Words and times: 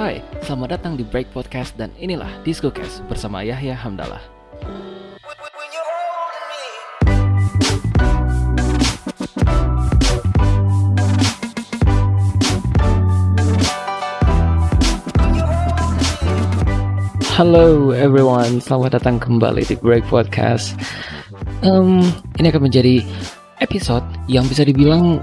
Hai, 0.00 0.24
selamat 0.40 0.80
datang 0.80 0.96
di 0.96 1.04
Break 1.04 1.28
Podcast 1.28 1.76
dan 1.76 1.92
inilah 2.00 2.40
Discocast 2.40 3.04
bersama 3.04 3.44
Yahya 3.44 3.76
Hamdallah. 3.76 4.24
Halo 17.36 17.92
everyone, 17.92 18.56
selamat 18.64 18.96
datang 18.96 19.20
kembali 19.20 19.68
di 19.68 19.76
Break 19.76 20.08
Podcast. 20.08 20.80
Um, 21.60 22.08
ini 22.40 22.48
akan 22.48 22.72
menjadi 22.72 23.04
episode 23.60 24.08
yang 24.32 24.48
bisa 24.48 24.64
dibilang 24.64 25.20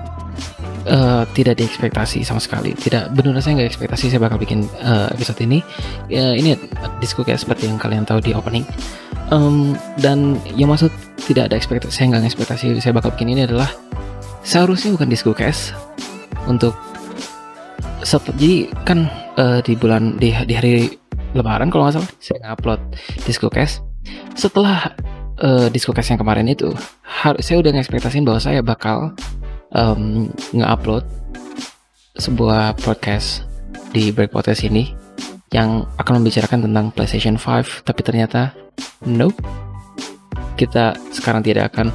uh, 0.90 1.24
tidak 1.36 1.60
diekspektasi 1.60 2.24
sama 2.24 2.42
sekali. 2.42 2.74
Tidak 2.74 3.14
benar 3.14 3.38
saya 3.44 3.62
nggak 3.62 3.70
ekspektasi 3.70 4.10
saya 4.10 4.22
bakal 4.24 4.40
bikin 4.40 4.66
uh, 4.82 5.12
episode 5.12 5.38
ini. 5.44 5.62
Uh, 6.10 6.34
ini 6.34 6.56
disco 7.04 7.22
kayak 7.22 7.44
seperti 7.44 7.70
yang 7.70 7.78
kalian 7.78 8.08
tahu 8.08 8.24
di 8.24 8.32
opening. 8.34 8.64
Um, 9.28 9.76
dan 10.00 10.40
yang 10.56 10.72
maksud 10.72 10.90
tidak 11.28 11.52
ada 11.52 11.56
ekspektasi 11.60 11.92
saya 11.92 12.06
nggak 12.16 12.32
ekspektasi 12.32 12.80
saya 12.80 12.96
bakal 12.96 13.12
bikin 13.12 13.36
ini 13.36 13.44
adalah 13.44 13.68
seharusnya 14.48 14.96
bukan 14.96 15.12
disco 15.12 15.36
cast 15.36 15.76
untuk 16.48 16.72
jadi 18.40 18.72
kan 18.88 19.12
uh, 19.36 19.60
di 19.60 19.76
bulan 19.76 20.16
di, 20.16 20.32
di 20.48 20.54
hari 20.56 20.88
lebaran 21.36 21.68
kalau 21.68 21.88
nggak 21.88 22.00
salah 22.00 22.12
saya 22.24 22.40
ngupload 22.54 22.82
Discocast 23.28 23.84
setelah 24.38 24.96
uh, 25.44 25.68
Discocast 25.68 26.16
yang 26.16 26.20
kemarin 26.22 26.48
itu 26.48 26.72
harus 27.04 27.44
saya 27.44 27.60
udah 27.60 27.76
ngekspektasin 27.76 28.24
bahwa 28.24 28.40
saya 28.40 28.64
bakal 28.64 29.12
um, 29.74 30.30
nge-upload 30.54 31.04
sebuah 32.18 32.78
podcast 32.82 33.46
di 33.96 34.12
Break 34.12 34.36
Podcast 34.36 34.68
ini 34.68 34.92
yang 35.56 35.88
akan 35.96 36.22
membicarakan 36.22 36.68
tentang 36.68 36.92
PlayStation 36.92 37.40
5 37.40 37.88
tapi 37.88 38.02
ternyata 38.04 38.52
nope 39.08 39.38
kita 40.60 40.98
sekarang 41.14 41.46
tidak 41.46 41.72
akan 41.72 41.94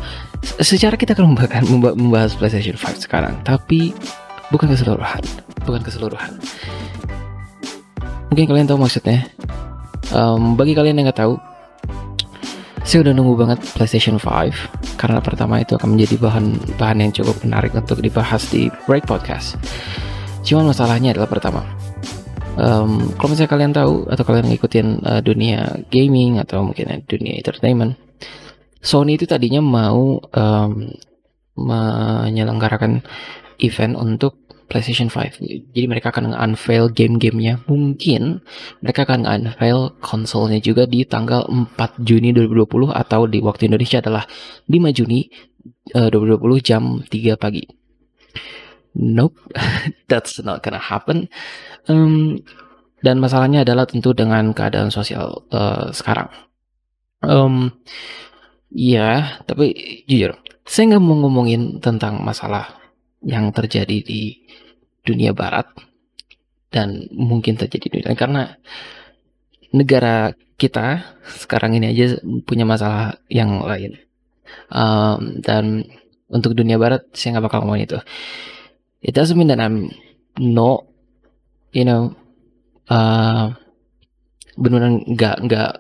secara 0.63 0.95
kita 0.97 1.13
akan 1.13 1.37
membahas, 1.37 1.63
membahas 1.95 2.33
PlayStation 2.35 2.75
5 2.81 3.05
sekarang 3.05 3.37
tapi 3.45 3.93
bukan 4.49 4.73
keseluruhan 4.73 5.23
bukan 5.69 5.83
keseluruhan 5.85 6.41
Mungkin 8.33 8.49
kalian 8.49 8.65
tahu 8.65 8.81
maksudnya. 8.81 9.29
Um, 10.09 10.57
bagi 10.57 10.73
kalian 10.73 10.97
yang 10.97 11.13
nggak 11.13 11.21
tahu, 11.21 11.37
saya 12.83 13.07
udah 13.07 13.15
nunggu 13.15 13.35
banget 13.39 13.63
PlayStation 13.79 14.19
5 14.19 14.99
karena 14.99 15.23
pertama 15.23 15.63
itu 15.63 15.79
akan 15.79 15.95
menjadi 15.95 16.19
bahan 16.19 16.47
bahan 16.77 16.99
yang 16.99 17.13
cukup 17.15 17.39
menarik 17.47 17.73
untuk 17.79 18.03
dibahas 18.03 18.43
di 18.51 18.67
Break 18.91 19.07
Podcast. 19.07 19.55
Cuman 20.43 20.75
masalahnya 20.75 21.15
adalah 21.15 21.31
pertama, 21.31 21.63
um, 22.59 23.07
kalau 23.15 23.31
misalnya 23.31 23.53
kalian 23.55 23.73
tahu 23.73 23.95
atau 24.11 24.25
kalian 24.27 24.47
ngikutin 24.51 24.87
uh, 25.07 25.21
dunia 25.23 25.79
gaming 25.95 26.43
atau 26.43 26.67
mungkin 26.67 27.07
dunia 27.07 27.39
entertainment, 27.39 27.95
Sony 28.83 29.15
itu 29.15 29.31
tadinya 29.31 29.63
mau 29.63 30.19
um, 30.19 30.91
menyelenggarakan 31.55 33.07
event 33.63 33.95
untuk 33.95 34.42
PlayStation 34.73 35.13
5. 35.13 35.45
Jadi 35.77 35.85
mereka 35.85 36.09
akan 36.09 36.33
unveil 36.33 36.89
game-gamenya. 36.89 37.61
Mungkin 37.69 38.41
mereka 38.81 39.05
akan 39.05 39.29
unveil 39.29 39.93
konsolnya 40.01 40.65
juga 40.65 40.89
di 40.89 41.05
tanggal 41.05 41.45
4 41.45 41.77
Juni 42.01 42.33
2020 42.33 42.89
atau 42.89 43.29
di 43.29 43.45
waktu 43.45 43.69
Indonesia 43.69 44.01
adalah 44.01 44.25
5 44.73 44.97
Juni 44.97 45.29
uh, 45.93 46.09
2020 46.09 46.65
jam 46.65 47.05
3 47.05 47.37
pagi. 47.37 47.69
Nope, 48.97 49.37
that's 50.11 50.41
not 50.41 50.65
gonna 50.65 50.81
happen. 50.81 51.29
Um, 51.85 52.41
dan 53.05 53.21
masalahnya 53.21 53.69
adalah 53.69 53.85
tentu 53.85 54.17
dengan 54.17 54.57
keadaan 54.57 54.89
sosial 54.89 55.45
uh, 55.53 55.93
sekarang. 55.93 56.33
Um, 57.21 57.77
ya, 58.73 59.37
tapi 59.45 59.77
jujur, 60.09 60.33
saya 60.65 60.97
nggak 60.97 61.03
mau 61.05 61.29
ngomongin 61.29 61.79
tentang 61.79 62.25
masalah 62.25 62.82
yang 63.23 63.55
terjadi 63.55 64.03
di 64.03 64.43
dunia 65.03 65.35
barat 65.35 65.67
dan 66.73 67.07
mungkin 67.13 67.59
terjadi 67.59 67.87
di 67.87 67.99
dunia 68.03 68.17
karena 68.19 68.55
negara 69.73 70.33
kita 70.57 71.19
sekarang 71.27 71.75
ini 71.75 71.91
aja 71.91 72.23
punya 72.47 72.63
masalah 72.63 73.19
yang 73.27 73.67
lain. 73.67 73.99
Um, 74.69 75.41
dan 75.41 75.89
untuk 76.31 76.55
dunia 76.55 76.79
barat 76.79 77.09
saya 77.17 77.37
nggak 77.37 77.47
bakal 77.51 77.59
ngomongin 77.65 77.89
itu. 77.89 77.99
It 79.03 79.17
doesn't 79.17 79.35
mean 79.35 79.51
that 79.51 79.59
I'm 79.59 79.91
no 80.39 80.87
you 81.75 81.83
know 81.83 82.15
uh, 82.87 83.59
benar 84.55 85.03
nggak 85.03 85.37
nggak 85.51 85.73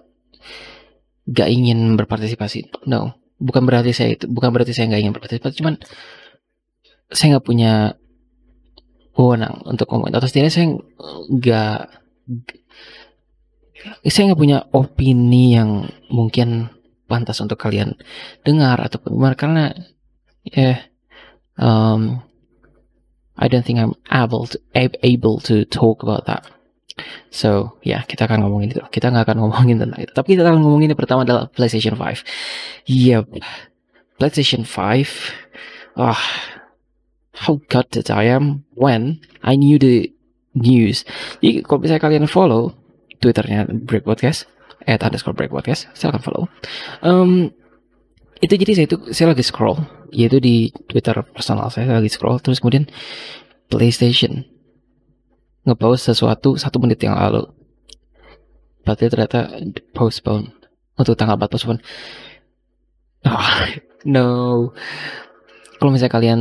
nggak 1.31 1.49
ingin 1.49 1.95
berpartisipasi. 1.95 2.89
No. 2.91 3.15
Bukan 3.43 3.67
berarti 3.67 3.91
saya 3.95 4.15
itu 4.15 4.27
bukan 4.27 4.51
berarti 4.51 4.75
saya 4.75 4.91
nggak 4.91 5.03
ingin 5.03 5.15
berpartisipasi. 5.15 5.55
Cuman 5.63 5.79
saya 7.13 7.37
nggak 7.37 7.47
punya 7.47 7.97
wewenang 9.17 9.61
untuk 9.69 9.93
ngomongin 9.93 10.17
atau 10.17 10.29
setidaknya 10.29 10.53
saya 10.53 10.67
nggak 11.29 11.81
saya 14.09 14.25
nggak 14.33 14.41
punya 14.41 14.59
opini 14.73 15.59
yang 15.59 15.91
mungkin 16.09 16.73
pantas 17.11 17.43
untuk 17.45 17.61
kalian 17.61 17.99
dengar 18.41 18.81
atau 18.81 18.97
gimana 19.05 19.37
karena 19.37 19.75
ya 20.49 20.57
yeah, 20.57 20.79
um, 21.61 22.25
I 23.37 23.49
don't 23.49 23.65
think 23.67 23.81
I'm 23.81 23.97
able 24.09 24.47
to 24.49 24.59
able 25.03 25.41
to 25.49 25.65
talk 25.67 26.05
about 26.05 26.25
that. 26.31 26.47
So 27.33 27.77
ya 27.83 28.01
yeah, 28.01 28.03
kita 28.05 28.29
akan 28.29 28.45
ngomongin 28.47 28.77
itu. 28.77 28.83
Kita 28.93 29.13
nggak 29.13 29.29
akan 29.29 29.39
ngomongin 29.45 29.77
tentang 29.81 30.01
itu. 30.01 30.13
Tapi 30.13 30.37
kita 30.37 30.47
akan 30.47 30.63
ngomongin 30.63 30.93
yang 30.93 31.01
pertama 31.01 31.25
adalah 31.25 31.49
PlayStation 31.49 31.97
5. 31.97 32.23
Yep, 32.87 33.25
PlayStation 34.21 34.63
5. 34.63 35.99
Ah, 35.99 36.17
oh, 36.17 36.23
how 37.33 37.61
gutted 37.69 38.13
I 38.13 38.29
am 38.29 38.65
when 38.77 39.21
I 39.41 39.57
knew 39.57 39.81
the 39.81 40.13
news. 40.53 41.09
Jadi 41.41 41.65
kalau 41.65 41.81
misalnya 41.85 42.03
kalian 42.05 42.27
follow 42.29 42.77
Twitternya 43.23 43.71
Break 43.87 44.05
Podcast, 44.05 44.51
at 44.87 45.03
underscore 45.03 45.35
Break 45.35 45.55
Podcast, 45.55 45.89
silahkan 45.95 46.23
follow. 46.23 46.51
Um, 47.01 47.55
itu 48.43 48.59
jadi 48.59 48.73
saya 48.83 48.87
itu 48.91 48.97
saya 49.15 49.31
lagi 49.33 49.47
scroll, 49.47 49.79
yaitu 50.11 50.43
di 50.43 50.75
Twitter 50.91 51.15
personal 51.31 51.71
saya, 51.71 51.87
saya 51.87 51.99
lagi 52.03 52.11
scroll, 52.11 52.43
terus 52.43 52.59
kemudian 52.59 52.91
PlayStation 53.71 54.43
ngepost 55.63 56.11
sesuatu 56.11 56.59
satu 56.59 56.83
menit 56.83 56.99
yang 57.01 57.15
lalu. 57.15 57.47
Berarti 58.83 59.07
ternyata 59.07 59.63
postpone 59.95 60.51
untuk 60.99 61.15
tanggal 61.15 61.39
4 61.39 61.47
postpone. 61.47 61.81
Oh, 63.31 63.51
no. 64.15 64.27
Kalau 65.79 65.91
misalnya 65.95 66.15
kalian 66.15 66.41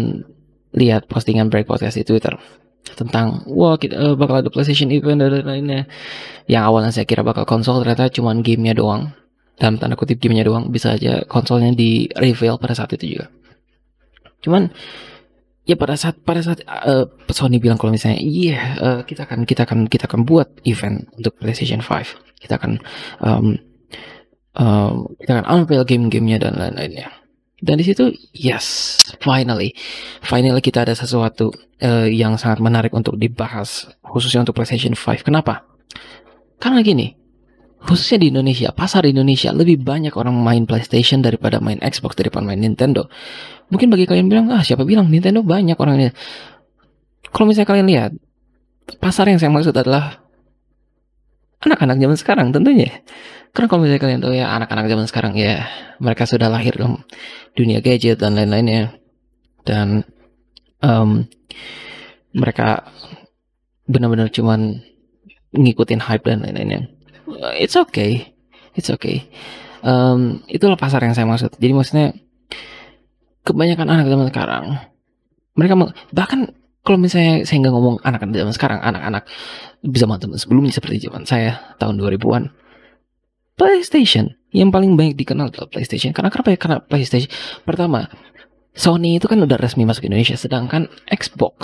lihat 0.75 1.07
postingan 1.07 1.51
Break 1.51 1.67
Podcast 1.67 1.99
di 1.99 2.05
Twitter 2.07 2.35
tentang 2.81 3.45
wah 3.45 3.77
kita 3.77 3.93
uh, 3.93 4.15
bakal 4.17 4.41
ada 4.41 4.49
PlayStation 4.49 4.89
event 4.89 5.21
dan 5.21 5.45
lainnya 5.45 5.85
yang 6.49 6.65
awalnya 6.67 6.89
saya 6.89 7.05
kira 7.05 7.21
bakal 7.21 7.45
konsol 7.45 7.79
ternyata 7.81 8.09
cuma 8.09 8.33
gamenya 8.39 8.75
doang. 8.75 9.13
Dalam 9.55 9.77
tanda 9.77 9.93
kutip 9.93 10.17
gamenya 10.17 10.49
doang. 10.49 10.73
Bisa 10.73 10.97
aja 10.97 11.21
konsolnya 11.29 11.71
di 11.77 12.09
reveal 12.17 12.57
pada 12.57 12.73
saat 12.73 12.89
itu 12.97 13.17
juga. 13.17 13.29
Cuman 14.41 14.73
ya 15.65 15.77
pada 15.77 15.93
saat 15.93 16.17
pada 16.25 16.41
saat 16.41 16.65
uh, 16.65 17.05
Sony 17.29 17.61
bilang 17.61 17.77
kalau 17.77 17.93
misalnya 17.93 18.17
iya 18.17 18.49
yeah, 18.49 18.65
uh, 18.81 18.99
kita 19.05 19.29
akan 19.29 19.45
kita 19.45 19.69
akan 19.69 19.85
kita 19.85 20.09
akan 20.09 20.25
buat 20.25 20.49
event 20.65 21.05
untuk 21.15 21.37
PlayStation 21.37 21.85
5 21.85 22.41
kita 22.41 22.57
akan 22.57 22.81
um, 23.21 23.61
um, 24.57 24.95
kita 25.21 25.31
akan 25.37 25.45
unveil 25.47 25.85
game-gamenya 25.85 26.41
dan 26.41 26.57
lain-lainnya 26.57 27.13
dan 27.61 27.77
di 27.77 27.85
situ, 27.85 28.09
yes, 28.33 28.97
finally, 29.22 29.77
finally 30.25 30.66
kita 30.66 30.81
ada 30.81 30.97
sesuatu 30.97 31.53
uh, 31.85 32.09
yang 32.09 32.33
sangat 32.41 32.57
menarik 32.57 32.89
untuk 32.89 33.22
dibahas, 33.22 33.85
khususnya 34.01 34.41
untuk 34.41 34.57
PlayStation 34.57 34.97
5. 34.97 35.22
Kenapa? 35.22 35.69
Karena 36.58 36.81
gini, 36.81 37.13
khususnya 37.85 38.25
di 38.25 38.34
Indonesia, 38.34 38.73
pasar 38.73 39.05
Indonesia 39.05 39.53
lebih 39.53 39.78
banyak 39.78 40.09
orang 40.17 40.41
main 40.41 40.66
PlayStation 40.66 41.22
daripada 41.22 41.61
main 41.61 41.78
Xbox 41.85 42.17
daripada 42.17 42.41
main 42.49 42.58
Nintendo. 42.58 43.05
Mungkin 43.69 43.93
bagi 43.93 44.09
kalian 44.09 44.25
bilang, 44.25 44.49
ah 44.49 44.66
siapa 44.66 44.81
bilang 44.81 45.13
Nintendo 45.13 45.46
banyak 45.46 45.78
orangnya. 45.78 46.17
Kalau 47.29 47.46
misalnya 47.46 47.69
kalian 47.69 47.87
lihat, 47.87 48.11
pasar 48.97 49.29
yang 49.29 49.37
saya 49.37 49.53
maksud 49.53 49.78
adalah 49.78 50.21
anak-anak 51.61 51.97
zaman 52.02 52.17
sekarang 52.17 52.47
tentunya. 52.53 53.02
Karena 53.52 53.67
kalau 53.67 53.84
misalnya 53.84 54.02
kalian 54.02 54.22
tahu 54.23 54.34
ya 54.34 54.47
anak-anak 54.55 54.85
zaman 54.87 55.05
sekarang 55.11 55.34
ya 55.35 55.67
mereka 55.99 56.23
sudah 56.23 56.47
lahir 56.47 56.73
dalam 56.75 57.03
dunia 57.53 57.84
gadget 57.84 58.17
dan 58.17 58.34
lain-lainnya 58.34 58.96
dan 59.67 60.08
um, 60.79 61.28
mereka 62.31 62.87
benar-benar 63.85 64.31
cuman 64.31 64.81
ngikutin 65.52 65.99
hype 65.99 66.25
dan 66.25 66.41
lain-lainnya. 66.47 66.87
It's 67.59 67.75
okay, 67.75 68.31
it's 68.73 68.87
okay. 68.87 69.28
Um, 69.84 70.46
itulah 70.47 70.79
pasar 70.79 71.03
yang 71.03 71.17
saya 71.17 71.28
maksud. 71.28 71.59
Jadi 71.59 71.73
maksudnya 71.75 72.16
kebanyakan 73.43 73.87
anak 73.90 74.05
zaman 74.08 74.28
sekarang 74.31 74.66
mereka 75.58 75.73
bahkan 76.16 76.55
kalau 76.81 76.97
misalnya 76.97 77.45
saya 77.45 77.61
nggak 77.61 77.73
ngomong 77.73 77.95
anak-anak 78.01 78.33
zaman 78.41 78.53
sekarang, 78.57 78.79
anak-anak 78.81 79.23
zaman 79.85 80.17
sebelumnya 80.37 80.73
seperti 80.73 81.05
zaman 81.05 81.29
saya 81.29 81.78
tahun 81.78 82.01
2000-an. 82.01 82.43
PlayStation 83.53 84.33
yang 84.49 84.73
paling 84.73 84.97
banyak 84.97 85.13
dikenal 85.13 85.53
adalah 85.53 85.69
PlayStation. 85.69 86.09
Karena 86.11 86.33
kenapa 86.33 86.49
ya? 86.49 86.57
Karena 86.57 86.78
PlayStation 86.81 87.29
pertama 87.61 88.09
Sony 88.72 89.19
itu 89.19 89.28
kan 89.28 89.37
udah 89.37 89.59
resmi 89.59 89.83
masuk 89.83 90.07
Indonesia, 90.07 90.39
sedangkan 90.39 90.87
Xbox 91.11 91.59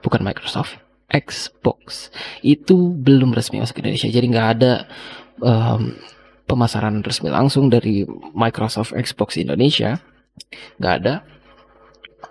bukan 0.00 0.24
Microsoft, 0.24 0.80
Xbox 1.12 2.08
itu 2.40 2.96
belum 2.96 3.36
resmi 3.36 3.60
masuk 3.60 3.84
Indonesia. 3.84 4.08
Jadi 4.08 4.26
nggak 4.32 4.48
ada 4.56 4.88
um, 5.44 5.92
pemasaran 6.48 7.04
resmi 7.04 7.28
langsung 7.28 7.68
dari 7.68 8.08
Microsoft 8.32 8.96
Xbox 8.96 9.36
Indonesia, 9.36 10.00
nggak 10.80 10.94
ada 11.04 11.14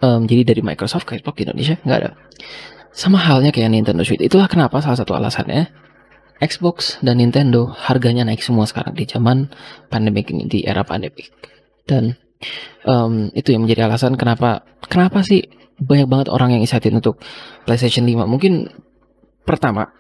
um, 0.01 0.27
jadi 0.27 0.55
dari 0.55 0.61
Microsoft 0.65 1.05
ke 1.07 1.19
Xbox 1.19 1.45
Indonesia 1.45 1.75
nggak 1.83 1.99
ada. 2.01 2.11
Sama 2.95 3.19
halnya 3.19 3.51
kayak 3.51 3.75
Nintendo 3.75 4.07
Switch. 4.07 4.23
Itulah 4.23 4.47
kenapa 4.47 4.79
salah 4.79 4.95
satu 4.95 5.15
alasannya 5.15 5.67
Xbox 6.39 6.99
dan 7.03 7.19
Nintendo 7.19 7.71
harganya 7.71 8.27
naik 8.27 8.43
semua 8.43 8.67
sekarang 8.67 8.95
di 8.95 9.07
zaman 9.07 9.51
pandemik 9.87 10.31
ini 10.31 10.47
di 10.47 10.59
era 10.63 10.83
pandemik. 10.83 11.31
Dan 11.87 12.15
um, 12.87 13.31
itu 13.31 13.55
yang 13.55 13.63
menjadi 13.63 13.87
alasan 13.87 14.19
kenapa 14.19 14.63
kenapa 14.87 15.23
sih 15.23 15.47
banyak 15.75 16.07
banget 16.07 16.27
orang 16.31 16.55
yang 16.55 16.61
excited 16.63 16.91
untuk 16.95 17.19
PlayStation 17.67 18.07
5 18.07 18.23
mungkin 18.27 18.71
pertama 19.43 19.91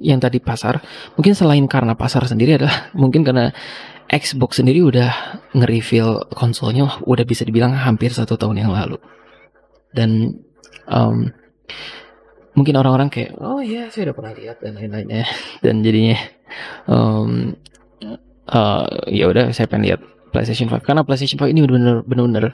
yang 0.00 0.20
tadi 0.20 0.40
pasar 0.40 0.80
mungkin 1.16 1.36
selain 1.36 1.64
karena 1.68 1.96
pasar 1.96 2.24
sendiri 2.24 2.60
adalah 2.60 2.88
mungkin 3.02 3.24
karena 3.24 3.52
Xbox 4.10 4.58
sendiri 4.58 4.82
udah 4.82 5.38
nge-reveal 5.54 6.34
konsolnya 6.34 6.98
udah 7.06 7.22
bisa 7.22 7.46
dibilang 7.46 7.78
hampir 7.78 8.10
satu 8.10 8.34
tahun 8.34 8.66
yang 8.66 8.74
lalu. 8.74 8.98
Dan 9.94 10.34
um, 10.90 11.30
mungkin 12.58 12.74
orang-orang 12.74 13.06
kayak, 13.06 13.38
oh 13.38 13.62
iya 13.62 13.86
saya 13.86 14.10
udah 14.10 14.16
pernah 14.18 14.34
lihat 14.34 14.58
dan 14.58 14.74
lain-lainnya. 14.74 15.30
Dan 15.62 15.86
jadinya 15.86 16.18
um, 16.90 17.54
uh, 18.50 18.86
ya 19.06 19.30
udah 19.30 19.54
saya 19.54 19.70
pengen 19.70 19.94
lihat 19.94 20.02
PlayStation 20.30 20.70
5 20.70 20.86
karena 20.86 21.02
PlayStation 21.02 21.36
5 21.42 21.52
ini 21.52 21.60
benar-benar 21.66 21.96
benar-benar 22.06 22.44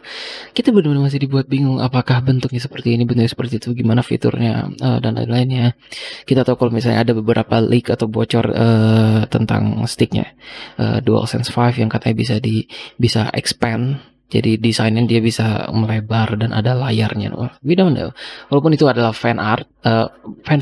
kita 0.56 0.72
benar-benar 0.72 1.06
masih 1.06 1.20
dibuat 1.22 1.46
bingung 1.46 1.78
apakah 1.78 2.24
bentuknya 2.24 2.58
seperti 2.58 2.96
ini 2.96 3.04
bentuknya 3.04 3.30
seperti 3.30 3.60
itu 3.60 3.76
gimana 3.76 4.00
fiturnya 4.00 4.66
uh, 4.80 4.98
dan 4.98 5.20
lain-lainnya 5.20 5.76
kita 6.24 6.42
tahu 6.42 6.66
kalau 6.66 6.72
misalnya 6.72 7.04
ada 7.04 7.12
beberapa 7.12 7.60
leak 7.60 7.92
atau 7.92 8.08
bocor 8.08 8.50
uh, 8.50 9.28
tentang 9.28 9.84
sticknya 9.86 10.32
uh, 10.80 10.98
DualSense 11.04 11.52
5 11.52 11.84
yang 11.84 11.90
katanya 11.92 12.16
bisa 12.16 12.34
di 12.40 12.64
bisa 12.96 13.28
expand 13.36 14.16
jadi 14.26 14.58
desainnya 14.58 15.06
dia 15.06 15.22
bisa 15.22 15.70
melebar 15.70 16.34
dan 16.34 16.50
ada 16.50 16.74
layarnya. 16.74 17.30
We 17.62 17.78
don't 17.78 17.94
know. 17.94 18.10
Walaupun 18.50 18.74
itu 18.74 18.90
adalah 18.90 19.14
fan 19.14 19.38
art, 19.38 19.70
uh, 19.86 20.10
fan 20.42 20.58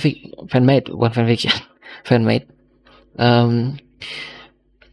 fan 0.53 0.69
made, 0.69 0.93
bukan 0.93 1.13
fan 1.17 1.25
fiction, 1.25 1.57
fan 2.09 2.29
made. 2.29 2.45
Um, 3.17 3.81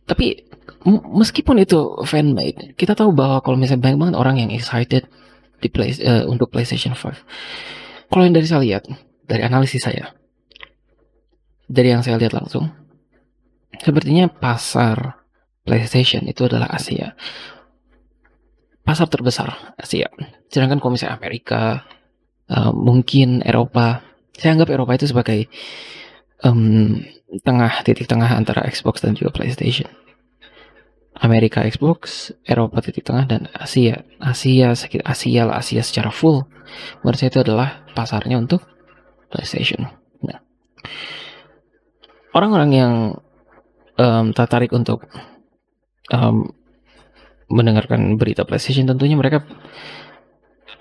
tapi 0.07 0.47
meskipun 0.89 1.61
itu 1.61 2.01
fan 2.09 2.33
made, 2.33 2.73
kita 2.73 2.97
tahu 2.97 3.13
bahwa 3.13 3.41
kalau 3.45 3.57
misalnya 3.57 3.85
banyak 3.85 3.99
banget 4.01 4.15
orang 4.17 4.35
yang 4.41 4.49
excited 4.49 5.05
di 5.61 5.69
play 5.69 5.93
uh, 6.01 6.25
untuk 6.25 6.49
PlayStation 6.49 6.97
5. 6.97 8.09
Kalau 8.09 8.23
yang 8.25 8.33
dari 8.33 8.47
saya 8.49 8.61
lihat, 8.65 8.89
dari 9.29 9.45
analisis 9.45 9.85
saya, 9.85 10.11
dari 11.69 11.93
yang 11.93 12.01
saya 12.01 12.17
lihat 12.17 12.33
langsung, 12.33 12.73
sepertinya 13.77 14.27
pasar 14.27 15.21
PlayStation 15.61 16.25
itu 16.25 16.49
adalah 16.49 16.67
Asia. 16.73 17.13
Pasar 18.81 19.05
terbesar 19.05 19.77
Asia. 19.77 20.09
Sedangkan 20.49 20.81
kalau 20.81 20.97
misalnya 20.97 21.15
Amerika, 21.21 21.85
uh, 22.49 22.73
mungkin 22.73 23.45
Eropa, 23.45 24.01
saya 24.33 24.57
anggap 24.57 24.73
Eropa 24.73 24.97
itu 24.97 25.05
sebagai 25.05 25.45
um, 26.41 26.97
tengah 27.45 27.71
titik 27.85 28.09
tengah 28.09 28.33
antara 28.33 28.65
Xbox 28.67 28.99
dan 28.99 29.13
juga 29.13 29.31
PlayStation. 29.31 29.87
Amerika 31.21 31.61
Xbox, 31.61 32.33
Eropa 32.41 32.81
titik 32.81 33.05
tengah 33.05 33.29
dan 33.29 33.45
Asia. 33.53 34.01
Asia 34.17 34.73
sekitar 34.73 35.05
Asia 35.05 35.45
lah 35.45 35.61
Asia 35.61 35.85
secara 35.85 36.09
full. 36.09 36.49
Menurut 37.05 37.17
saya 37.21 37.29
itu 37.29 37.45
adalah 37.45 37.85
pasarnya 37.93 38.41
untuk 38.41 38.65
PlayStation. 39.29 39.85
Nah, 40.25 40.41
orang-orang 42.33 42.69
yang 42.73 42.93
um, 44.01 44.25
tertarik 44.33 44.73
untuk 44.73 45.05
um, 46.09 46.49
mendengarkan 47.53 48.17
berita 48.17 48.41
PlayStation 48.41 48.89
tentunya 48.89 49.13
mereka 49.13 49.45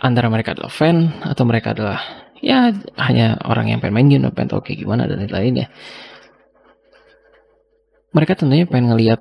antara 0.00 0.32
mereka 0.32 0.56
adalah 0.56 0.72
fan 0.72 1.20
atau 1.20 1.44
mereka 1.44 1.76
adalah 1.76 2.00
ya 2.40 2.72
hanya 2.96 3.36
orang 3.44 3.68
yang 3.68 3.84
pengen 3.84 3.94
main 3.94 4.08
game, 4.08 4.24
pengen 4.32 4.56
tahu 4.56 4.64
kayak 4.64 4.80
gimana 4.80 5.04
dan 5.04 5.20
lain-lainnya. 5.20 5.68
Mereka 8.16 8.40
tentunya 8.40 8.64
pengen 8.64 8.96
ngelihat 8.96 9.20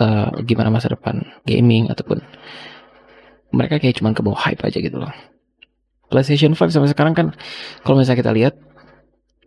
uh, 0.00 0.30
gimana 0.42 0.70
masa 0.70 0.92
depan 0.92 1.22
gaming 1.46 1.90
ataupun 1.90 2.22
mereka 3.54 3.78
kayak 3.78 3.98
cuman 4.02 4.12
ke 4.14 4.22
bawah 4.22 4.38
hype 4.38 4.62
aja 4.66 4.78
gitu 4.82 4.98
loh. 4.98 5.12
PlayStation 6.10 6.54
5 6.54 6.74
sampai 6.74 6.90
sekarang 6.90 7.14
kan 7.14 7.26
kalau 7.82 7.98
misalnya 7.98 8.20
kita 8.22 8.32
lihat 8.34 8.54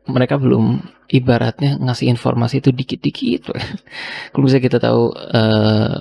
mereka 0.08 0.40
belum 0.40 0.88
ibaratnya 1.12 1.76
ngasih 1.84 2.08
informasi 2.16 2.64
itu 2.64 2.72
dikit-dikit. 2.72 3.52
kalau 4.32 4.44
misalnya 4.48 4.66
kita 4.68 4.80
tahu 4.80 5.12
uh, 5.12 6.00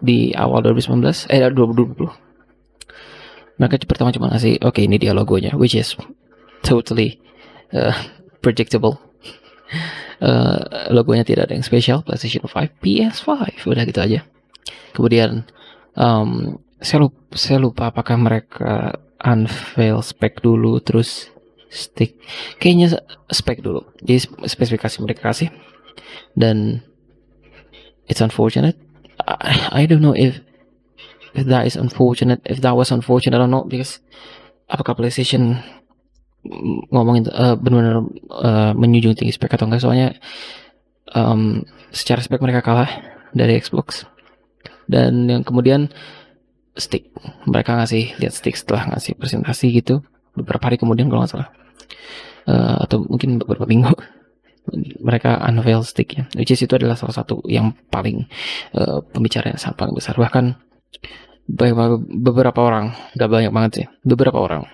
di 0.00 0.32
awal 0.32 0.64
2019 0.64 1.28
eh 1.28 1.44
2020 1.52 2.08
mereka 3.60 3.76
pertama 3.84 4.08
cuma 4.08 4.32
ngasih 4.32 4.56
oke 4.64 4.80
okay, 4.80 4.88
ini 4.88 4.96
dia 4.96 5.12
logonya 5.12 5.52
which 5.60 5.76
is 5.76 5.92
totally 6.64 7.20
uh, 7.76 7.92
predictable 8.40 8.96
uh, 10.20 10.92
logonya 10.92 11.24
tidak 11.24 11.50
ada 11.50 11.56
yang 11.56 11.66
spesial 11.66 12.04
PlayStation 12.04 12.44
5 12.44 12.80
PS5 12.80 13.28
udah 13.66 13.84
gitu 13.88 14.00
aja. 14.00 14.20
Kemudian 14.92 15.48
um, 15.96 16.60
saya 16.80 17.08
lupa, 17.08 17.20
saya 17.36 17.58
lupa 17.60 17.92
apakah 17.92 18.16
mereka 18.16 19.00
unveil 19.20 20.00
spek 20.00 20.40
dulu 20.40 20.80
terus 20.80 21.28
stick. 21.68 22.16
Kayaknya 22.56 23.00
spek 23.30 23.60
dulu. 23.60 23.84
Jadi 24.00 24.48
spesifikasi 24.48 24.96
mereka 25.04 25.30
kasih. 25.30 25.52
Dan 26.34 26.82
it's 28.08 28.24
unfortunate. 28.24 28.76
I, 29.20 29.84
I 29.84 29.86
don't 29.86 30.02
know 30.02 30.16
if 30.16 30.40
if 31.36 31.46
that 31.46 31.66
is 31.68 31.76
unfortunate 31.78 32.42
if 32.48 32.58
that 32.64 32.74
was 32.74 32.90
unfortunate 32.90 33.38
or 33.38 33.46
not 33.46 33.70
because 33.70 34.02
apakah 34.66 34.98
PlayStation 34.98 35.62
ngomongin 36.88 37.28
uh, 37.28 37.54
benar-benar 37.56 38.00
uh, 38.32 39.12
tinggi 39.16 39.32
spek 39.34 39.52
atau 39.60 39.68
enggak 39.68 39.84
soalnya 39.84 40.16
um, 41.12 41.64
secara 41.92 42.24
spek 42.24 42.40
mereka 42.40 42.64
kalah 42.64 42.90
dari 43.36 43.60
Xbox. 43.60 44.08
Dan 44.90 45.30
yang 45.30 45.42
kemudian 45.46 45.92
stick. 46.74 47.12
Mereka 47.46 47.78
ngasih 47.78 48.18
lihat 48.18 48.34
stick 48.34 48.58
setelah 48.58 48.90
ngasih 48.90 49.14
presentasi 49.14 49.70
gitu 49.70 50.02
beberapa 50.34 50.70
hari 50.70 50.80
kemudian 50.80 51.06
kalau 51.12 51.22
nggak 51.22 51.32
salah. 51.32 51.48
Uh, 52.48 52.82
atau 52.88 53.04
mungkin 53.04 53.36
beberapa 53.36 53.68
minggu 53.68 53.92
mereka 55.06 55.38
unveil 55.46 55.84
stick 55.86 56.18
ya. 56.18 56.24
Which 56.34 56.50
is 56.50 56.62
itu 56.64 56.74
adalah 56.74 56.96
salah 56.98 57.14
satu 57.14 57.44
yang 57.46 57.76
paling 57.92 58.26
uh, 58.74 59.04
pembicaraan 59.12 59.54
yang 59.54 59.62
sangat 59.62 59.76
paling 59.78 59.94
besar. 59.94 60.16
Bahkan 60.16 60.70
beberapa 61.50 62.60
orang 62.62 62.94
gak 63.18 63.30
banyak 63.30 63.50
banget 63.50 63.70
sih 63.74 63.86
beberapa 64.06 64.38
orang 64.38 64.70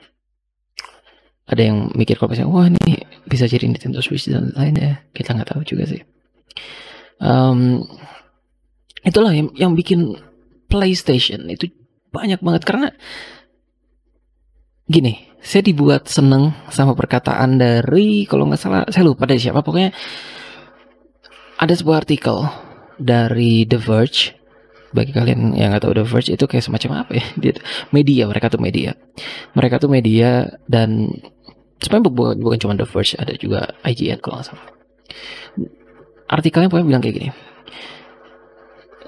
ada 1.46 1.62
yang 1.62 1.94
mikir 1.94 2.18
kalau 2.18 2.34
misalnya 2.34 2.50
wah 2.50 2.66
ini 2.66 3.06
bisa 3.26 3.46
jadi 3.46 3.70
Nintendo 3.70 4.02
Switch 4.02 4.26
dan 4.26 4.50
lainnya 4.54 5.06
kita 5.14 5.34
nggak 5.34 5.54
tahu 5.54 5.62
juga 5.62 5.86
sih. 5.86 6.02
Um, 7.22 7.86
itulah 9.06 9.32
yang, 9.32 9.54
yang 9.54 9.72
bikin 9.78 10.18
PlayStation 10.66 11.46
itu 11.46 11.70
banyak 12.10 12.42
banget. 12.42 12.62
Karena 12.66 12.88
gini 14.86 15.22
saya 15.42 15.62
dibuat 15.62 16.10
seneng 16.10 16.54
sama 16.70 16.94
perkataan 16.98 17.58
dari 17.58 18.26
kalau 18.26 18.50
nggak 18.50 18.60
salah 18.60 18.82
saya 18.90 19.06
lupa 19.06 19.30
dari 19.30 19.38
siapa. 19.38 19.62
Pokoknya 19.62 19.94
ada 21.62 21.74
sebuah 21.74 22.02
artikel 22.02 22.42
dari 22.98 23.64
The 23.64 23.78
Verge. 23.78 24.34
Bagi 24.90 25.12
kalian 25.12 25.52
yang 25.54 25.74
nggak 25.74 25.82
tahu 25.86 25.94
The 25.94 26.06
Verge 26.06 26.30
itu 26.34 26.44
kayak 26.50 26.64
semacam 26.66 27.06
apa 27.06 27.12
ya? 27.14 27.24
Dia 27.42 27.54
media 27.94 28.26
mereka 28.26 28.50
tuh 28.50 28.58
media. 28.58 28.98
Mereka 29.54 29.78
tuh 29.78 29.90
media 29.90 30.58
dan 30.66 31.14
sebenarnya 31.80 32.04
bukan, 32.10 32.36
bukan 32.40 32.58
cuma 32.60 32.72
The 32.76 32.86
Verge 32.88 33.14
ada 33.18 33.32
juga 33.36 33.60
IGN 33.84 34.20
kalau 34.20 34.40
nggak 34.40 34.48
salah. 34.48 34.66
Artikelnya 36.26 36.68
pokoknya 36.70 36.88
bilang 36.88 37.02
kayak 37.02 37.16
gini. 37.16 37.28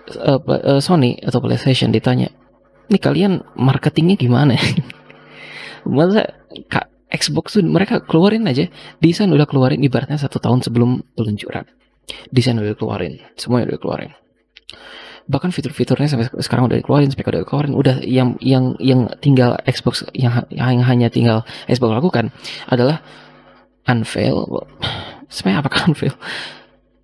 Uh, 0.09 0.41
uh, 0.41 0.81
Sony 0.81 1.21
atau 1.21 1.37
PlayStation 1.45 1.93
ditanya 1.93 2.33
ini 2.89 2.97
kalian 2.97 3.45
marketingnya 3.61 4.17
gimana? 4.17 4.57
Masa 5.85 6.33
kak 6.73 6.89
Xbox 7.13 7.61
tuh 7.61 7.65
mereka 7.65 8.01
keluarin 8.01 8.49
aja. 8.49 8.73
Desain 9.05 9.29
udah 9.29 9.45
keluarin 9.45 9.85
ibaratnya 9.85 10.17
satu 10.17 10.41
tahun 10.41 10.65
sebelum 10.65 11.05
peluncuran. 11.13 11.69
Desain 12.33 12.57
udah 12.57 12.73
keluarin 12.73 13.21
semuanya 13.37 13.77
udah 13.77 13.81
keluarin 13.81 14.13
bahkan 15.29 15.53
fitur-fiturnya 15.53 16.09
sampai 16.09 16.33
sekarang 16.41 16.73
udah 16.73 16.81
dikeluarin 16.81 17.13
spek 17.13 17.29
udah 17.29 17.45
dikeluarin. 17.45 17.77
Udah 17.77 18.01
yang 18.01 18.41
yang 18.41 18.75
yang 18.81 19.13
tinggal 19.21 19.61
Xbox 19.69 20.09
yang, 20.17 20.49
yang 20.49 20.81
hanya 20.81 21.13
tinggal 21.13 21.45
Xbox 21.69 22.01
lakukan 22.01 22.33
adalah 22.65 23.05
unveil. 23.85 24.49
Sebenarnya 25.29 25.61
apakah 25.61 25.81
unveil? 25.93 26.17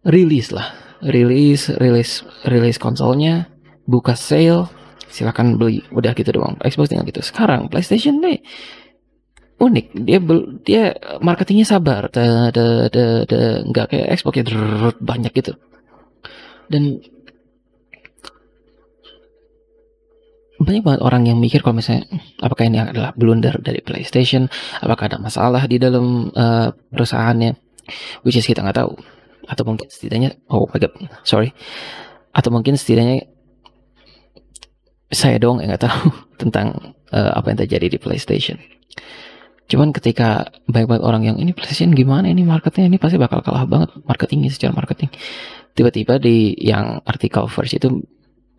Rilis 0.08 0.50
lah. 0.50 0.72
Rilis 1.04 1.68
rilis 1.76 2.24
rilis 2.48 2.80
konsolnya 2.80 3.52
buka 3.84 4.16
sale 4.16 4.72
silakan 5.12 5.60
beli. 5.60 5.84
Udah 5.92 6.16
gitu 6.16 6.32
doang. 6.32 6.56
Xbox 6.64 6.88
tinggal 6.88 7.04
gitu. 7.04 7.20
Sekarang 7.20 7.68
PlayStation 7.68 8.24
nih 8.24 8.40
unik. 9.60 9.86
Dia 10.00 10.18
bel, 10.18 10.64
dia 10.64 10.96
marketingnya 11.20 11.68
sabar. 11.68 12.08
Nggak 13.68 13.86
kayak 13.92 14.08
Xbox 14.16 14.34
ya 14.40 14.44
banyak 14.96 15.32
gitu. 15.36 15.52
Dan 16.72 17.04
banyak 20.64 20.82
banget 20.82 21.00
orang 21.04 21.22
yang 21.28 21.38
mikir 21.38 21.60
kalau 21.60 21.78
misalnya 21.78 22.08
apakah 22.40 22.64
ini 22.66 22.80
adalah 22.80 23.12
blunder 23.12 23.60
dari 23.60 23.84
PlayStation, 23.84 24.48
apakah 24.80 25.12
ada 25.12 25.18
masalah 25.20 25.68
di 25.68 25.76
dalam 25.76 26.32
uh, 26.32 26.72
perusahaannya, 26.90 27.54
which 28.24 28.40
is 28.40 28.48
kita 28.48 28.64
nggak 28.64 28.80
tahu, 28.80 28.96
atau 29.44 29.62
mungkin 29.68 29.86
setidaknya 29.92 30.40
oh 30.48 30.64
my 30.72 30.80
god 30.80 30.92
sorry, 31.22 31.52
atau 32.32 32.48
mungkin 32.48 32.74
setidaknya 32.74 33.28
saya 35.12 35.38
dong 35.38 35.62
yang 35.62 35.70
nggak 35.70 35.84
tahu 35.86 36.10
tentang 36.42 36.96
uh, 37.12 37.32
apa 37.36 37.52
yang 37.52 37.58
terjadi 37.62 37.86
di 37.94 37.98
PlayStation. 38.00 38.58
Cuman 39.64 39.96
ketika 39.96 40.52
banyak 40.68 40.88
banget 40.92 41.04
orang 41.08 41.22
yang 41.24 41.36
ini 41.40 41.56
PlayStation 41.56 41.96
gimana? 41.96 42.28
Ini 42.28 42.44
marketnya 42.44 42.84
ini 42.84 43.00
pasti 43.00 43.16
bakal 43.16 43.40
kalah 43.40 43.64
banget 43.64 43.96
marketingnya 44.04 44.52
secara 44.52 44.76
marketing. 44.76 45.08
Tiba-tiba 45.72 46.20
di 46.20 46.52
yang 46.60 47.00
artikel 47.08 47.48
first 47.48 47.72
itu 47.72 48.04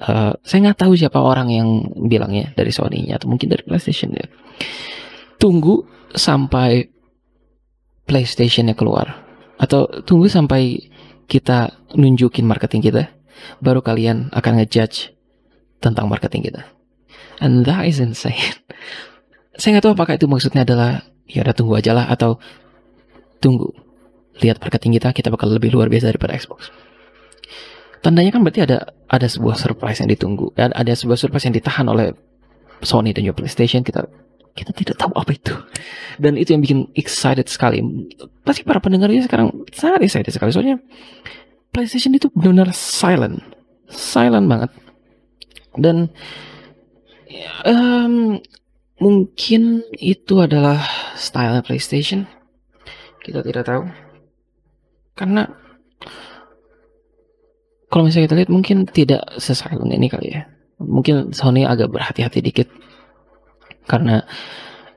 uh, 0.01 0.33
saya 0.41 0.59
nggak 0.65 0.79
tahu 0.79 0.93
siapa 0.97 1.19
orang 1.19 1.51
yang 1.51 1.67
bilangnya 2.07 2.51
dari 2.57 2.71
Sony-nya 2.71 3.19
atau 3.19 3.29
mungkin 3.31 3.51
dari 3.51 3.63
PlayStation 3.63 4.11
ya. 4.15 4.27
Tunggu 5.39 5.83
sampai 6.15 6.87
PlayStation-nya 8.05 8.77
keluar 8.77 9.25
atau 9.59 9.87
tunggu 10.03 10.27
sampai 10.27 10.91
kita 11.25 11.73
nunjukin 11.95 12.45
marketing 12.45 12.85
kita 12.85 13.03
baru 13.59 13.81
kalian 13.81 14.29
akan 14.31 14.61
ngejudge 14.61 15.15
tentang 15.81 16.07
marketing 16.07 16.47
kita. 16.47 16.63
And 17.43 17.67
that 17.67 17.83
is 17.83 17.99
insane 17.99 18.39
saya 19.55 19.75
nggak 19.75 19.85
tahu 19.87 19.93
apakah 19.95 20.13
itu 20.19 20.27
maksudnya 20.27 20.67
adalah 20.67 21.03
ya 21.25 21.41
udah 21.41 21.55
tunggu 21.55 21.73
aja 21.79 21.95
lah 21.95 22.05
atau 22.11 22.37
tunggu 23.39 23.71
lihat 24.43 24.59
marketing 24.59 24.99
kita 24.99 25.15
kita 25.15 25.29
bakal 25.31 25.47
lebih 25.47 25.71
luar 25.71 25.87
biasa 25.87 26.11
daripada 26.11 26.35
Xbox 26.35 26.69
tandanya 28.05 28.29
kan 28.29 28.45
berarti 28.45 28.62
ada 28.69 28.93
ada 29.09 29.25
sebuah 29.25 29.57
surprise 29.57 29.97
yang 30.05 30.13
ditunggu 30.13 30.53
ada, 30.53 30.77
ada 30.77 30.93
sebuah 30.93 31.17
surprise 31.17 31.50
yang 31.50 31.57
ditahan 31.57 31.89
oleh 31.89 32.13
Sony 32.85 33.15
dan 33.15 33.25
juga 33.25 33.41
PlayStation. 33.41 33.81
Kita 33.81 34.05
kita 34.53 34.71
tidak 34.75 34.95
tahu 35.00 35.12
apa 35.15 35.31
itu. 35.31 35.55
Dan 36.19 36.35
itu 36.35 36.53
yang 36.53 36.62
bikin 36.62 36.91
excited 36.93 37.47
sekali. 37.47 37.79
Pasti 38.43 38.67
para 38.67 38.83
pendengarnya 38.83 39.25
sekarang 39.25 39.51
sangat 39.71 40.05
excited 40.05 40.31
sekali. 40.31 40.51
Soalnya 40.51 40.77
PlayStation 41.71 42.13
itu 42.13 42.27
benar-benar 42.35 42.75
silent. 42.75 43.41
Silent 43.88 44.47
banget. 44.47 44.71
Dan 45.75 46.12
um, 47.67 48.39
Mungkin 48.95 49.83
itu 50.00 50.39
adalah 50.39 50.79
style 51.19 51.59
PlayStation. 51.67 52.24
Kita 53.19 53.43
tidak 53.43 53.67
tahu. 53.67 53.83
Karena 55.19 55.51
kalau 57.92 58.08
misalnya 58.08 58.27
kita 58.32 58.38
lihat 58.44 58.51
mungkin 58.51 58.77
tidak 58.89 59.22
sesilent 59.38 59.92
ini 59.94 60.08
kali 60.10 60.27
ya. 60.34 60.50
Mungkin 60.82 61.32
Sony 61.32 61.63
agak 61.63 61.94
berhati-hati 61.94 62.39
dikit. 62.44 62.68
Karena 63.86 64.25